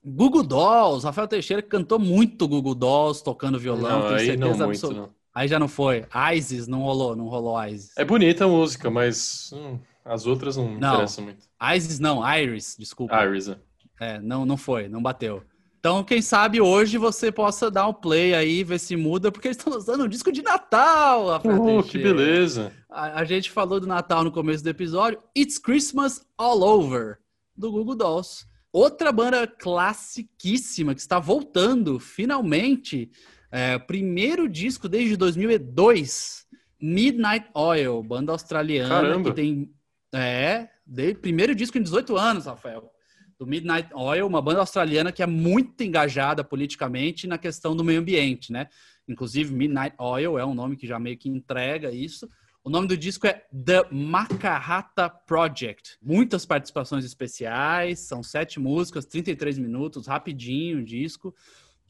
Google 0.05 0.45
Dolls, 0.45 1.05
Rafael 1.05 1.27
Teixeira 1.27 1.61
cantou 1.61 1.99
muito 1.99 2.47
Google 2.47 2.77
Dolls 2.77 3.25
tocando 3.25 3.59
violão, 3.59 4.11
não, 4.11 4.15
aí 4.15 4.37
não 4.37 4.57
muito, 4.57 4.93
não. 4.93 5.11
Aí 5.35 5.49
já 5.49 5.59
não 5.59 5.67
foi. 5.67 6.07
Isis 6.33 6.69
não 6.69 6.83
rolou, 6.83 7.17
não 7.17 7.27
rolou 7.27 7.61
Isis. 7.65 7.91
É 7.99 8.05
bonita 8.05 8.45
a 8.45 8.49
música, 8.49 8.89
mas 8.89 9.51
hum, 9.53 9.81
as 10.05 10.27
outras 10.27 10.57
não, 10.57 10.69
não 10.69 10.77
interessam 10.77 11.25
muito. 11.25 11.45
Isis 11.75 11.99
não, 11.99 12.23
Iris, 12.25 12.77
desculpa. 12.79 13.21
Iris, 13.25 13.49
é. 13.49 13.59
é. 13.99 14.21
não, 14.21 14.47
não 14.47 14.57
foi, 14.57 14.89
não 14.89 15.03
bateu. 15.03 15.43
Então, 15.87 16.03
quem 16.03 16.21
sabe 16.21 16.61
hoje 16.61 16.99
você 16.99 17.31
possa 17.31 17.71
dar 17.71 17.87
um 17.87 17.95
play 17.95 18.35
aí, 18.35 18.65
ver 18.65 18.81
se 18.81 18.97
muda, 18.97 19.31
porque 19.31 19.47
eles 19.47 19.57
estão 19.57 19.73
lançando 19.73 20.03
um 20.03 20.09
disco 20.09 20.33
de 20.33 20.43
Natal, 20.43 21.29
Rafael 21.29 21.79
uh, 21.79 21.83
que 21.85 21.97
beleza! 21.97 22.73
A, 22.91 23.21
a, 23.21 23.25
gente 23.25 23.53
falou 23.53 23.79
do 23.79 23.87
Natal 23.87 24.25
no 24.25 24.33
começo 24.33 24.65
do 24.65 24.69
episódio. 24.69 25.23
It's 25.39 25.59
Christmas 25.59 26.27
All 26.37 26.61
Over, 26.61 27.19
do 27.57 27.71
Google 27.71 27.95
Dolls. 27.95 28.47
Outra 28.73 29.13
banda 29.13 29.47
classiquíssima 29.47 30.93
que 30.93 31.01
está 31.01 31.21
voltando, 31.21 32.01
finalmente. 32.01 33.09
É, 33.49 33.79
primeiro 33.79 34.49
disco 34.49 34.89
desde 34.89 35.17
2002, 35.17 36.47
Midnight 36.83 37.47
Oil, 37.55 38.03
banda 38.03 38.33
australiana 38.33 38.89
Caramba. 38.89 39.31
que 39.31 39.37
tem... 39.37 39.71
É, 40.13 40.69
de, 40.85 41.15
primeiro 41.15 41.55
disco 41.55 41.79
em 41.79 41.83
18 41.83 42.17
anos, 42.17 42.47
Rafael 42.47 42.91
do 43.39 43.47
Midnight 43.47 43.91
Oil, 43.95 44.27
uma 44.27 44.41
banda 44.41 44.61
australiana 44.61 45.13
que 45.13 45.23
é 45.23 45.27
muito 45.27 45.83
engajada 45.83 46.43
politicamente 46.43 47.27
na 47.27 47.37
questão 47.37 47.77
do 47.77 47.85
meio 47.85 48.01
ambiente, 48.01 48.51
né? 48.51 48.69
Inclusive, 49.07 49.55
Midnight 49.55 49.95
Oil 49.99 50.39
é 50.39 50.45
um 50.45 50.55
nome 50.55 50.77
que 50.77 50.87
já 50.87 50.99
meio 50.99 51.17
que 51.17 51.29
entrega 51.29 51.91
isso. 51.91 52.29
O 52.65 52.71
nome 52.71 52.89
do 52.89 52.97
disco 52.97 53.27
é 53.29 53.45
The 53.65 53.87
Makahata 53.93 55.09
Project. 55.09 55.99
Muitas 56.03 56.45
participações 56.45 57.05
especiais, 57.05 58.01
são 58.01 58.25
sete 58.25 58.59
músicas, 58.59 59.07
33 59.07 59.59
minutos, 59.59 60.09
rapidinho 60.09 60.79
o 60.79 60.85
disco. 60.85 61.33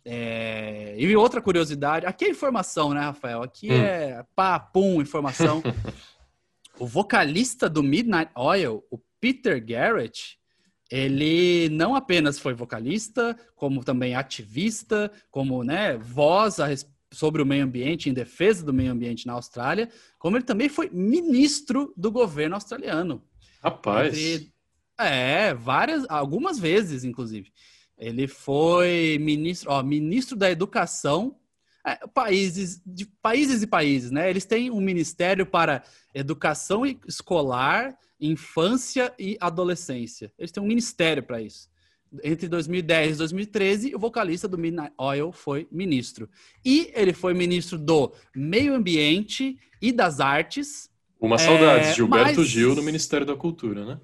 É... 0.04 0.94
E 0.98 1.16
outra 1.16 1.40
curiosidade, 1.40 2.04
aqui 2.04 2.26
é 2.26 2.30
informação, 2.30 2.92
né, 2.92 3.00
Rafael? 3.00 3.42
Aqui 3.42 3.72
hum. 3.72 3.80
é 3.80 4.24
pá, 4.34 4.60
pum, 4.60 5.00
informação. 5.00 5.62
o 6.78 6.86
vocalista 6.86 7.70
do 7.70 7.82
Midnight 7.82 8.30
Oil, 8.36 8.84
o 8.90 8.98
Peter 9.18 9.64
Garrett, 9.64 10.38
ele 10.90 11.68
não 11.70 11.94
apenas 11.94 12.38
foi 12.38 12.54
vocalista, 12.54 13.36
como 13.54 13.84
também 13.84 14.14
ativista, 14.14 15.10
como 15.30 15.64
né, 15.64 15.96
voz 15.96 16.60
a, 16.60 16.68
sobre 17.12 17.42
o 17.42 17.46
meio 17.46 17.64
ambiente, 17.64 18.08
em 18.08 18.14
defesa 18.14 18.64
do 18.64 18.72
meio 18.72 18.92
ambiente 18.92 19.26
na 19.26 19.32
Austrália, 19.32 19.88
como 20.18 20.36
ele 20.36 20.44
também 20.44 20.68
foi 20.68 20.88
ministro 20.90 21.92
do 21.96 22.10
governo 22.10 22.54
australiano. 22.54 23.22
Rapaz. 23.62 24.16
Entre, 24.16 24.52
é, 24.98 25.54
várias, 25.54 26.06
algumas 26.08 26.58
vezes, 26.58 27.04
inclusive. 27.04 27.52
Ele 27.98 28.28
foi 28.28 29.18
ministro, 29.20 29.70
ó, 29.70 29.82
ministro 29.82 30.36
da 30.36 30.50
Educação. 30.50 31.36
É, 31.84 32.04
países, 32.08 32.82
de 32.84 33.06
países 33.06 33.62
e 33.62 33.66
países, 33.66 34.10
né? 34.10 34.28
Eles 34.28 34.44
têm 34.44 34.72
um 34.72 34.80
ministério 34.80 35.46
para 35.46 35.84
educação 36.12 36.84
escolar 37.06 37.96
infância 38.20 39.12
e 39.18 39.36
adolescência. 39.40 40.32
Eles 40.38 40.50
têm 40.50 40.62
um 40.62 40.66
ministério 40.66 41.22
para 41.22 41.40
isso. 41.40 41.68
Entre 42.22 42.48
2010 42.48 43.16
e 43.16 43.18
2013, 43.18 43.94
o 43.94 43.98
vocalista 43.98 44.46
do 44.46 44.56
Midnight 44.56 44.92
Oil 44.96 45.32
foi 45.32 45.66
ministro. 45.70 46.28
E 46.64 46.90
ele 46.94 47.12
foi 47.12 47.34
ministro 47.34 47.78
do 47.78 48.12
Meio 48.34 48.74
Ambiente 48.74 49.58
e 49.82 49.92
das 49.92 50.20
Artes 50.20 50.88
Uma 51.20 51.38
saudade, 51.38 51.88
é, 51.88 51.94
Gilberto 51.94 52.40
mas... 52.40 52.48
Gil 52.48 52.74
no 52.74 52.82
Ministério 52.82 53.26
da 53.26 53.34
Cultura, 53.34 53.84
né? 53.84 54.00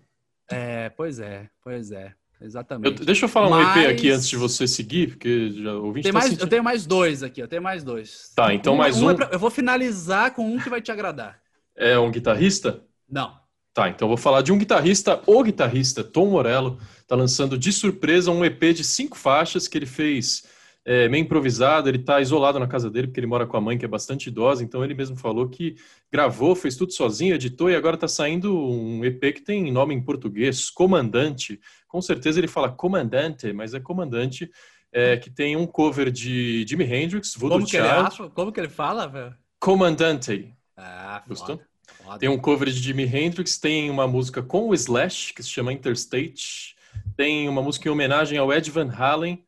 É, 0.51 0.91
pois 0.91 1.21
é, 1.21 1.49
pois 1.63 1.93
é. 1.93 2.15
Exatamente. 2.45 3.01
Eu, 3.01 3.07
deixa 3.07 3.25
eu 3.25 3.29
falar 3.29 3.51
mas... 3.51 3.77
um 3.77 3.81
EP 3.81 3.91
aqui 3.91 4.11
antes 4.11 4.29
de 4.29 4.37
você 4.37 4.67
seguir, 4.67 5.11
porque 5.11 5.51
já 5.51 5.75
ouvi. 5.75 6.03
Tem 6.03 6.11
tá 6.11 6.19
mais, 6.19 6.31
sentindo... 6.31 6.43
Eu 6.43 6.49
tenho 6.49 6.65
mais 6.65 6.85
dois 6.85 7.23
aqui, 7.23 7.41
eu 7.41 7.49
tenho 7.49 7.63
mais 7.63 7.85
dois. 7.85 8.33
Tá, 8.35 8.53
então 8.53 8.75
um, 8.75 8.77
mais 8.77 9.01
um. 9.01 9.07
um... 9.07 9.11
É 9.11 9.15
pra... 9.15 9.29
eu 9.33 9.39
vou 9.39 9.51
finalizar 9.51 10.35
com 10.35 10.53
um 10.53 10.59
que 10.59 10.69
vai 10.69 10.83
te 10.83 10.91
agradar. 10.91 11.41
É 11.77 11.97
um 11.99 12.11
guitarrista? 12.11 12.83
Não. 13.09 13.42
Tá, 13.75 13.89
então 13.89 14.07
eu 14.07 14.11
vou 14.11 14.19
falar 14.19 14.43
de 14.43 14.53
um 14.53 14.59
guitarrista, 14.59 15.23
o 15.27 15.43
guitarrista 15.43 16.05
Tom 16.05 16.27
Morello, 16.27 16.79
tá 17.07 17.17
lançando 17.17 17.57
de 17.57 17.73
surpresa 17.73 18.31
um 18.31 18.45
EP 18.45 18.75
de 18.75 18.85
cinco 18.85 19.17
faixas 19.17 19.67
que 19.67 19.79
ele 19.79 19.87
fez 19.87 20.43
é, 20.85 21.09
meio 21.09 21.23
improvisado, 21.23 21.89
ele 21.89 21.99
está 21.99 22.21
isolado 22.21 22.59
na 22.59 22.67
casa 22.67 22.91
dele, 22.91 23.07
porque 23.07 23.21
ele 23.21 23.27
mora 23.27 23.47
com 23.47 23.57
a 23.57 23.61
mãe, 23.61 23.79
que 23.79 23.85
é 23.85 23.89
bastante 23.89 24.27
idosa, 24.27 24.63
então 24.63 24.85
ele 24.85 24.95
mesmo 24.95 25.17
falou 25.17 25.49
que 25.49 25.77
gravou, 26.11 26.55
fez 26.55 26.77
tudo 26.77 26.93
sozinho, 26.93 27.35
editou, 27.35 27.71
e 27.71 27.77
agora 27.77 27.95
está 27.95 28.09
saindo 28.09 28.55
um 28.55 29.05
EP 29.05 29.21
que 29.33 29.41
tem 29.41 29.71
nome 29.71 29.95
em 29.95 30.03
português, 30.03 30.69
Comandante. 30.69 31.61
Com 31.87 32.03
certeza 32.03 32.41
ele 32.41 32.49
fala 32.49 32.71
Comandante, 32.71 33.53
mas 33.53 33.75
é 33.75 33.81
Comandante, 33.81 34.51
é, 34.93 35.17
que 35.17 35.31
tem 35.31 35.57
um 35.57 35.67
cover 35.67 36.11
de 36.11 36.67
Jimi 36.69 36.85
Hendrix, 36.85 37.35
Voodoo 37.35 37.59
Como 37.59 37.69
Child. 37.69 37.83
Que 37.83 37.89
ele 37.89 38.07
acha? 38.07 38.31
Como 38.31 38.53
que 38.53 38.61
ele 38.61 38.69
fala, 38.69 39.07
velho? 39.07 39.35
Comandante. 39.59 40.55
Ah, 40.77 41.23
Gostou? 41.27 41.57
Foda. 41.57 41.72
Tem 42.19 42.29
um 42.29 42.39
cover 42.39 42.69
de 42.69 42.81
Jimi 42.81 43.05
Hendrix, 43.05 43.59
tem 43.59 43.91
uma 43.91 44.07
música 44.07 44.43
com 44.43 44.69
o 44.69 44.75
Slash, 44.75 45.33
que 45.35 45.43
se 45.43 45.49
chama 45.49 45.73
Interstate, 45.73 46.77
tem 47.17 47.49
uma 47.49 47.63
música 47.63 47.89
em 47.89 47.93
homenagem 47.93 48.39
ao 48.39 48.53
Ed 48.53 48.71
Van 48.71 48.91
Halen, 48.91 49.45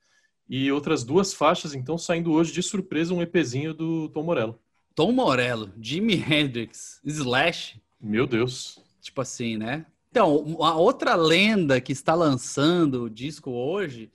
e 0.49 0.71
outras 0.71 1.03
duas 1.03 1.33
faixas, 1.33 1.75
então, 1.75 1.97
saindo 1.97 2.33
hoje 2.33 2.53
de 2.53 2.63
surpresa 2.63 3.15
um 3.15 3.23
EPzinho 3.23 3.73
do 3.73 4.09
Tom 4.11 4.23
Morello. 4.23 4.59
Tom 4.95 5.11
Morello, 5.13 5.73
Jimi 5.81 6.15
Hendrix, 6.15 7.01
Slash. 7.05 7.81
Meu 8.01 8.27
Deus. 8.27 8.79
Tipo 9.01 9.23
assim, 9.23 9.57
né? 9.57 9.87
Então, 10.11 10.57
a 10.61 10.77
outra 10.77 11.17
lenda 11.17 11.81
que 11.81 11.93
está 11.93 12.15
lançando 12.15 13.05
o 13.05 13.11
disco 13.11 13.51
hoje, 13.51 14.13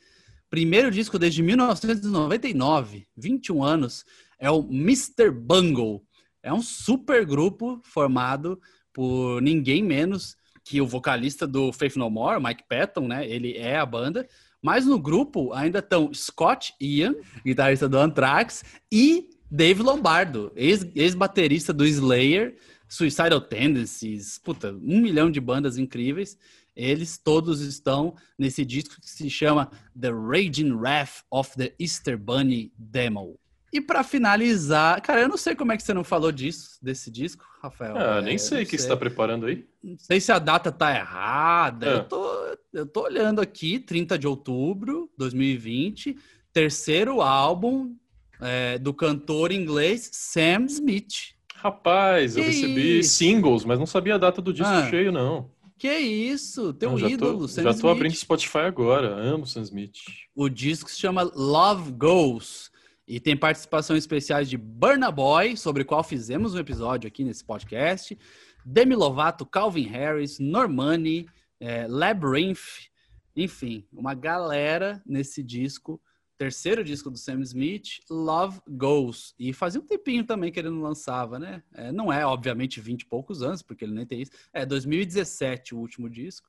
primeiro 0.50 0.90
disco 0.90 1.20
desde 1.20 1.44
1999, 1.44 3.06
21 3.18 3.64
anos, 3.64 4.06
é 4.40 4.50
o 4.50 4.60
Mr. 4.60 5.30
Bungle. 5.32 6.02
É 6.42 6.54
um 6.54 6.62
super 6.62 7.26
grupo 7.26 7.80
formado 7.84 8.60
por 8.94 9.42
ninguém 9.42 9.84
menos 9.84 10.38
que 10.64 10.80
o 10.82 10.88
vocalista 10.88 11.48
do 11.48 11.74
Faith 11.74 11.96
No 11.96 12.10
More, 12.10 12.42
Mike 12.42 12.64
Patton, 12.70 13.08
né? 13.08 13.28
Ele 13.28 13.58
é 13.58 13.78
a 13.78 13.86
banda. 13.86 14.28
Mas 14.62 14.86
no 14.86 15.00
grupo 15.00 15.54
ainda 15.54 15.80
estão 15.80 16.14
Scott 16.14 16.74
Ian, 16.80 17.16
guitarrista 17.46 17.88
do 17.88 17.98
Anthrax, 17.98 18.64
e 18.92 19.30
Dave 19.50 19.82
Lombardo, 19.82 20.52
ex-baterista 20.56 21.74
do 21.74 21.86
Slayer, 21.86 22.58
Suicidal 22.88 23.42
Tendencies, 23.42 24.38
puta, 24.38 24.74
um 24.74 25.00
milhão 25.00 25.32
de 25.32 25.40
bandas 25.40 25.78
incríveis. 25.78 26.38
Eles 26.76 27.18
todos 27.18 27.62
estão 27.62 28.16
nesse 28.38 28.64
disco 28.64 29.02
que 29.02 29.10
se 29.10 29.30
chama 29.30 29.72
The 30.00 30.12
Raging 30.12 30.74
Wrath 30.74 31.24
of 31.32 31.56
the 31.58 31.74
Easter 31.80 32.18
Bunny 32.18 32.72
Demo. 32.78 33.40
E 33.72 33.80
para 33.80 34.04
finalizar, 34.04 35.02
cara, 35.02 35.22
eu 35.22 35.28
não 35.30 35.38
sei 35.38 35.56
como 35.56 35.72
é 35.72 35.78
que 35.78 35.84
você 35.84 35.94
não 35.94 36.04
falou 36.04 36.32
disso, 36.32 36.78
desse 36.82 37.12
disco, 37.12 37.46
Rafael. 37.62 37.96
Ah, 37.98 38.18
é, 38.18 38.22
nem 38.22 38.38
sei 38.38 38.64
o 38.64 38.66
que 38.66 38.78
você 38.78 38.84
está 38.84 38.98
preparando 38.98 39.46
aí. 39.46 39.66
Não 39.84 39.98
sei 39.98 40.20
se 40.20 40.32
a 40.32 40.40
data 40.40 40.72
tá 40.72 40.96
errada. 40.96 41.86
É. 41.86 41.94
Eu, 41.96 42.04
tô, 42.04 42.58
eu 42.74 42.86
tô 42.86 43.04
olhando 43.04 43.42
aqui, 43.42 43.80
30 43.80 44.18
de 44.18 44.28
outubro 44.28 45.10
de 45.12 45.18
2020, 45.18 46.18
terceiro 46.52 47.22
álbum 47.22 47.96
é, 48.42 48.80
do 48.80 48.94
cantor 48.94 49.52
inglês 49.52 50.10
Sam 50.12 50.66
Smith. 50.66 51.36
Rapaz, 51.56 52.36
que 52.36 52.40
eu 52.40 52.46
recebi 52.46 53.00
isso? 53.00 53.16
singles, 53.16 53.66
mas 53.66 53.78
não 53.78 53.86
sabia 53.86 54.16
a 54.16 54.18
data 54.18 54.42
do 54.42 54.54
disco 54.54 54.72
ah. 54.72 54.90
cheio, 54.90 55.12
não. 55.12 55.52
Que 55.78 55.98
isso, 55.98 56.74
teu 56.74 56.98
não, 56.98 57.10
ídolo, 57.10 57.40
tô, 57.40 57.48
Sam 57.48 57.64
Já 57.64 57.70
Smith. 57.70 57.82
tô 57.82 57.90
abrindo 57.90 58.16
Spotify 58.16 58.60
agora, 58.60 59.16
amo 59.16 59.46
Sam 59.46 59.62
Smith. 59.62 59.96
O 60.36 60.50
disco 60.50 60.90
se 60.90 61.00
chama 61.00 61.24
Love 61.24 61.92
Goes. 61.92 62.69
E 63.10 63.20
tem 63.20 63.36
participação 63.36 63.98
especiais 63.98 64.48
de 64.48 64.56
Burna 64.56 65.10
Boy, 65.10 65.58
sobre 65.58 65.82
o 65.82 65.86
qual 65.86 66.04
fizemos 66.04 66.54
um 66.54 66.60
episódio 66.60 67.08
aqui 67.08 67.24
nesse 67.24 67.44
podcast. 67.44 68.16
Demi 68.64 68.94
Lovato, 68.94 69.48
Calvin 69.48 69.88
Harris, 69.88 70.38
Normani, 70.38 71.28
é, 71.60 71.88
Labyrinth, 71.88 72.92
enfim, 73.36 73.84
uma 73.92 74.14
galera 74.14 75.02
nesse 75.08 75.42
disco, 75.42 76.00
terceiro 76.38 76.84
disco 76.84 77.10
do 77.10 77.18
Sam 77.18 77.42
Smith, 77.42 78.00
Love 78.12 78.60
Goes. 78.70 79.34
E 79.40 79.54
fazia 79.54 79.82
um 79.82 79.88
tempinho 79.88 80.24
também 80.24 80.52
que 80.52 80.60
ele 80.60 80.70
não 80.70 80.84
lançava, 80.84 81.40
né? 81.40 81.64
É, 81.74 81.92
não 81.92 82.14
é, 82.14 82.24
obviamente, 82.24 82.80
20 82.80 83.02
e 83.02 83.06
poucos 83.08 83.42
anos, 83.42 83.64
porque 83.64 83.86
ele 83.86 83.94
nem 83.96 84.06
tem 84.06 84.22
isso. 84.22 84.34
É 84.54 84.68
2017 84.68 85.74
o 85.74 85.80
último 85.80 86.08
disco. 86.12 86.48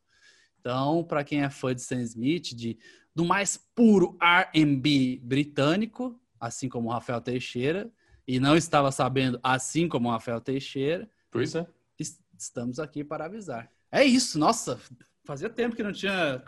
Então, 0.60 1.02
para 1.04 1.24
quem 1.24 1.42
é 1.42 1.48
fã 1.48 1.74
de 1.74 1.80
Sam 1.80 2.02
Smith, 2.02 2.54
de, 2.54 2.76
do 3.14 3.24
mais 3.24 3.56
puro 3.74 4.14
R&B 4.20 5.22
britânico, 5.24 6.20
assim 6.40 6.68
como 6.68 6.88
o 6.88 6.92
Rafael 6.92 7.20
Teixeira, 7.20 7.90
e 8.26 8.40
não 8.40 8.56
estava 8.56 8.90
sabendo, 8.90 9.38
assim 9.42 9.88
como 9.88 10.08
o 10.08 10.12
Rafael 10.12 10.40
Teixeira. 10.40 11.08
Pois 11.30 11.54
é. 11.54 11.66
Estamos 12.38 12.78
aqui 12.78 13.04
para 13.04 13.26
avisar. 13.26 13.70
É 13.92 14.02
isso, 14.02 14.38
nossa, 14.38 14.80
fazia 15.24 15.50
tempo 15.50 15.76
que 15.76 15.82
não 15.82 15.92
tinha 15.92 16.42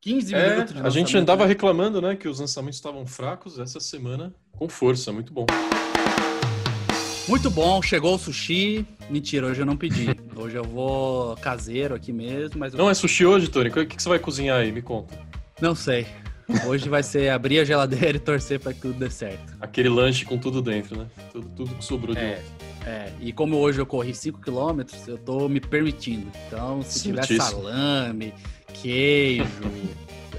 15 0.00 0.34
é, 0.34 0.50
minutos 0.50 0.74
de 0.74 0.80
A 0.80 0.90
gente 0.90 1.16
andava 1.16 1.44
né? 1.44 1.48
reclamando, 1.48 2.02
né, 2.02 2.16
que 2.16 2.26
os 2.26 2.40
lançamentos 2.40 2.78
estavam 2.78 3.06
fracos 3.06 3.58
essa 3.58 3.78
semana 3.78 4.34
com 4.52 4.68
força, 4.68 5.12
muito 5.12 5.32
bom. 5.32 5.46
Muito 7.28 7.50
bom, 7.50 7.82
chegou 7.82 8.14
o 8.14 8.18
sushi. 8.18 8.86
Mentira, 9.10 9.46
hoje 9.46 9.60
eu 9.60 9.66
não 9.66 9.76
pedi. 9.76 10.06
Hoje 10.36 10.54
eu 10.54 10.64
vou 10.64 11.34
caseiro 11.36 11.94
aqui 11.94 12.12
mesmo, 12.12 12.58
mas... 12.58 12.74
Não, 12.74 12.90
é 12.90 12.94
sushi 12.94 13.24
hoje, 13.24 13.48
Tony? 13.48 13.70
O 13.70 13.86
que 13.86 14.00
você 14.00 14.08
vai 14.08 14.18
cozinhar 14.18 14.58
aí? 14.58 14.70
Me 14.70 14.82
conta. 14.82 15.18
Não 15.60 15.74
sei. 15.74 16.06
Hoje 16.66 16.88
vai 16.88 17.02
ser 17.02 17.30
abrir 17.30 17.58
a 17.58 17.64
geladeira 17.64 18.16
e 18.16 18.20
torcer 18.20 18.60
para 18.60 18.72
que 18.72 18.80
tudo 18.80 18.98
dê 18.98 19.10
certo. 19.10 19.56
Aquele 19.60 19.88
lanche 19.88 20.24
com 20.24 20.38
tudo 20.38 20.62
dentro, 20.62 20.96
né? 20.96 21.06
Tudo, 21.32 21.48
tudo 21.56 21.74
que 21.74 21.84
sobrou 21.84 22.14
de 22.14 22.20
é, 22.20 22.42
É, 22.86 23.12
e 23.20 23.32
como 23.32 23.56
hoje 23.56 23.80
eu 23.80 23.86
corri 23.86 24.14
5 24.14 24.40
km, 24.40 24.82
eu 25.08 25.18
tô 25.18 25.48
me 25.48 25.60
permitindo. 25.60 26.30
Então, 26.46 26.82
se 26.82 27.02
tiver 27.02 27.26
salame, 27.26 28.32
queijo, 28.74 29.44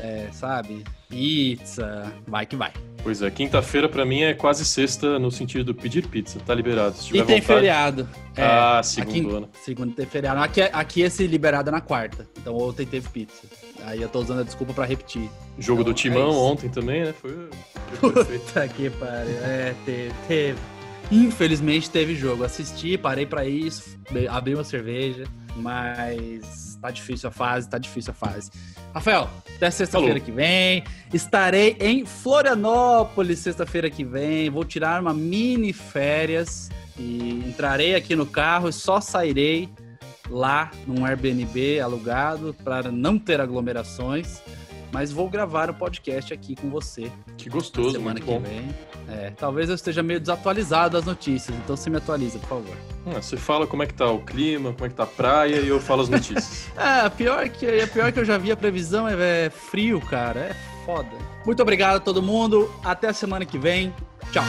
é, 0.02 0.30
sabe? 0.32 0.84
Pizza, 1.10 2.12
vai 2.28 2.46
que 2.46 2.56
vai. 2.56 2.72
Pois 3.04 3.22
é, 3.22 3.32
quinta-feira 3.32 3.88
para 3.88 4.06
mim 4.06 4.22
é 4.22 4.34
quase 4.34 4.66
sexta 4.66 5.18
no 5.18 5.32
sentido 5.32 5.74
de 5.74 5.80
pedir 5.80 6.08
pizza, 6.08 6.40
tá 6.46 6.54
liberado. 6.54 6.98
Se 6.98 7.06
tiver 7.06 7.20
e 7.20 7.26
tem 7.26 7.42
vontade... 7.42 7.60
feriado. 7.60 8.10
É, 8.36 8.44
ah, 8.44 8.82
segundo 8.84 9.36
ano. 9.38 9.50
Segundo 9.64 9.94
tem 9.94 10.06
feriado. 10.06 10.42
Aqui, 10.42 10.62
aqui 10.62 11.02
esse 11.02 11.26
liberado 11.26 11.70
é 11.70 11.72
na 11.72 11.82
quarta, 11.82 12.28
então 12.38 12.56
ontem 12.56 12.86
teve 12.86 13.08
pizza. 13.10 13.48
Aí 13.86 14.02
eu 14.02 14.10
tô 14.10 14.20
usando 14.20 14.42
a 14.42 14.44
desculpa 14.44 14.74
para 14.74 14.86
repetir. 14.86 15.30
Jogo 15.58 15.82
então, 15.82 15.94
do 15.94 15.96
Timão 15.96 16.32
é 16.32 16.36
ontem 16.36 16.70
também, 16.70 17.06
né? 17.06 17.14
Foi. 17.14 17.32
foi 18.26 18.40
Puta 18.40 18.68
que 18.68 18.90
pariu. 18.90 19.38
É, 19.44 19.74
teve, 19.86 20.14
teve. 20.28 20.60
Infelizmente 21.10 21.90
teve 21.90 22.14
jogo. 22.16 22.44
Assisti, 22.44 22.98
parei 22.98 23.26
para 23.26 23.46
isso, 23.46 23.98
abri 24.30 24.54
uma 24.54 24.66
cerveja, 24.66 25.24
mas 25.56 26.67
tá 26.82 26.92
difícil 26.92 27.30
a 27.30 27.32
fase, 27.32 27.70
tá 27.70 27.78
difícil 27.78 28.12
a 28.12 28.14
fase. 28.14 28.52
Rafael, 28.94 29.30
até 29.56 29.70
sexta-feira 29.70 30.20
que 30.20 30.32
vem. 30.32 30.84
Estarei 31.14 31.78
em 31.80 32.06
Florianópolis 32.06 33.40
sexta-feira 33.40 33.90
que 33.90 34.04
vem. 34.04 34.50
Vou 34.50 34.64
tirar 34.64 35.02
uma 35.02 35.14
mini 35.14 35.74
férias 35.74 36.70
e 36.98 37.44
entrarei 37.48 37.96
aqui 37.96 38.16
no 38.16 38.26
carro 38.26 38.70
e 38.70 38.74
só 38.74 39.00
sairei 39.00 39.70
lá 40.30 40.72
num 40.86 41.06
Airbnb 41.06 41.80
alugado 41.80 42.56
para 42.64 42.92
não 42.92 43.18
ter 43.18 43.40
aglomerações. 43.40 44.42
Mas 44.92 45.12
vou 45.12 45.30
gravar 45.30 45.70
o 45.70 45.74
podcast 45.74 46.34
aqui 46.34 46.56
com 46.56 46.70
você. 46.70 47.12
Que 47.38 47.50
gostoso, 47.50 47.92
semana 47.92 48.20
que 48.20 48.26
bom. 48.26 48.40
vem. 48.40 48.74
É, 49.08 49.32
talvez 49.32 49.70
eu 49.70 49.76
esteja 49.76 50.02
meio 50.02 50.20
desatualizado 50.20 50.98
das 50.98 51.06
notícias, 51.06 51.58
então 51.58 51.76
você 51.76 51.90
me 51.90 51.98
atualiza, 51.98 52.40
por 52.40 52.50
favor. 52.50 52.78
Ah, 53.06 53.22
você 53.22 53.38
fala 53.38 53.66
como 53.66 53.84
é 53.84 53.86
que 53.86 53.94
tá 53.94 54.10
o 54.10 54.20
clima, 54.20 54.74
como 54.74 54.86
é 54.86 54.90
que 54.90 54.96
tá 54.96 55.04
a 55.04 55.08
praia 55.08 55.58
e 55.58 55.68
eu 55.68 55.80
falo 55.80 56.02
as 56.02 56.10
notícias. 56.10 56.68
é, 56.78 57.10
pior 57.10 57.48
que, 57.50 57.66
é 57.66 57.86
pior 57.86 58.12
que 58.12 58.20
eu 58.20 58.26
já 58.26 58.38
vi 58.38 58.52
a 58.52 58.58
previsão, 58.58 59.08
é, 59.08 59.46
é 59.46 59.50
frio, 59.50 60.02
cara. 60.02 60.40
É 60.40 60.56
foda. 60.86 61.10
Muito 61.46 61.62
obrigado 61.62 61.98
a 61.98 62.00
todo 62.00 62.22
mundo. 62.22 62.72
Até 62.84 63.10
a 63.10 63.14
semana 63.14 63.46
que 63.46 63.58
vem. 63.58 63.94
Tchau. 64.32 64.44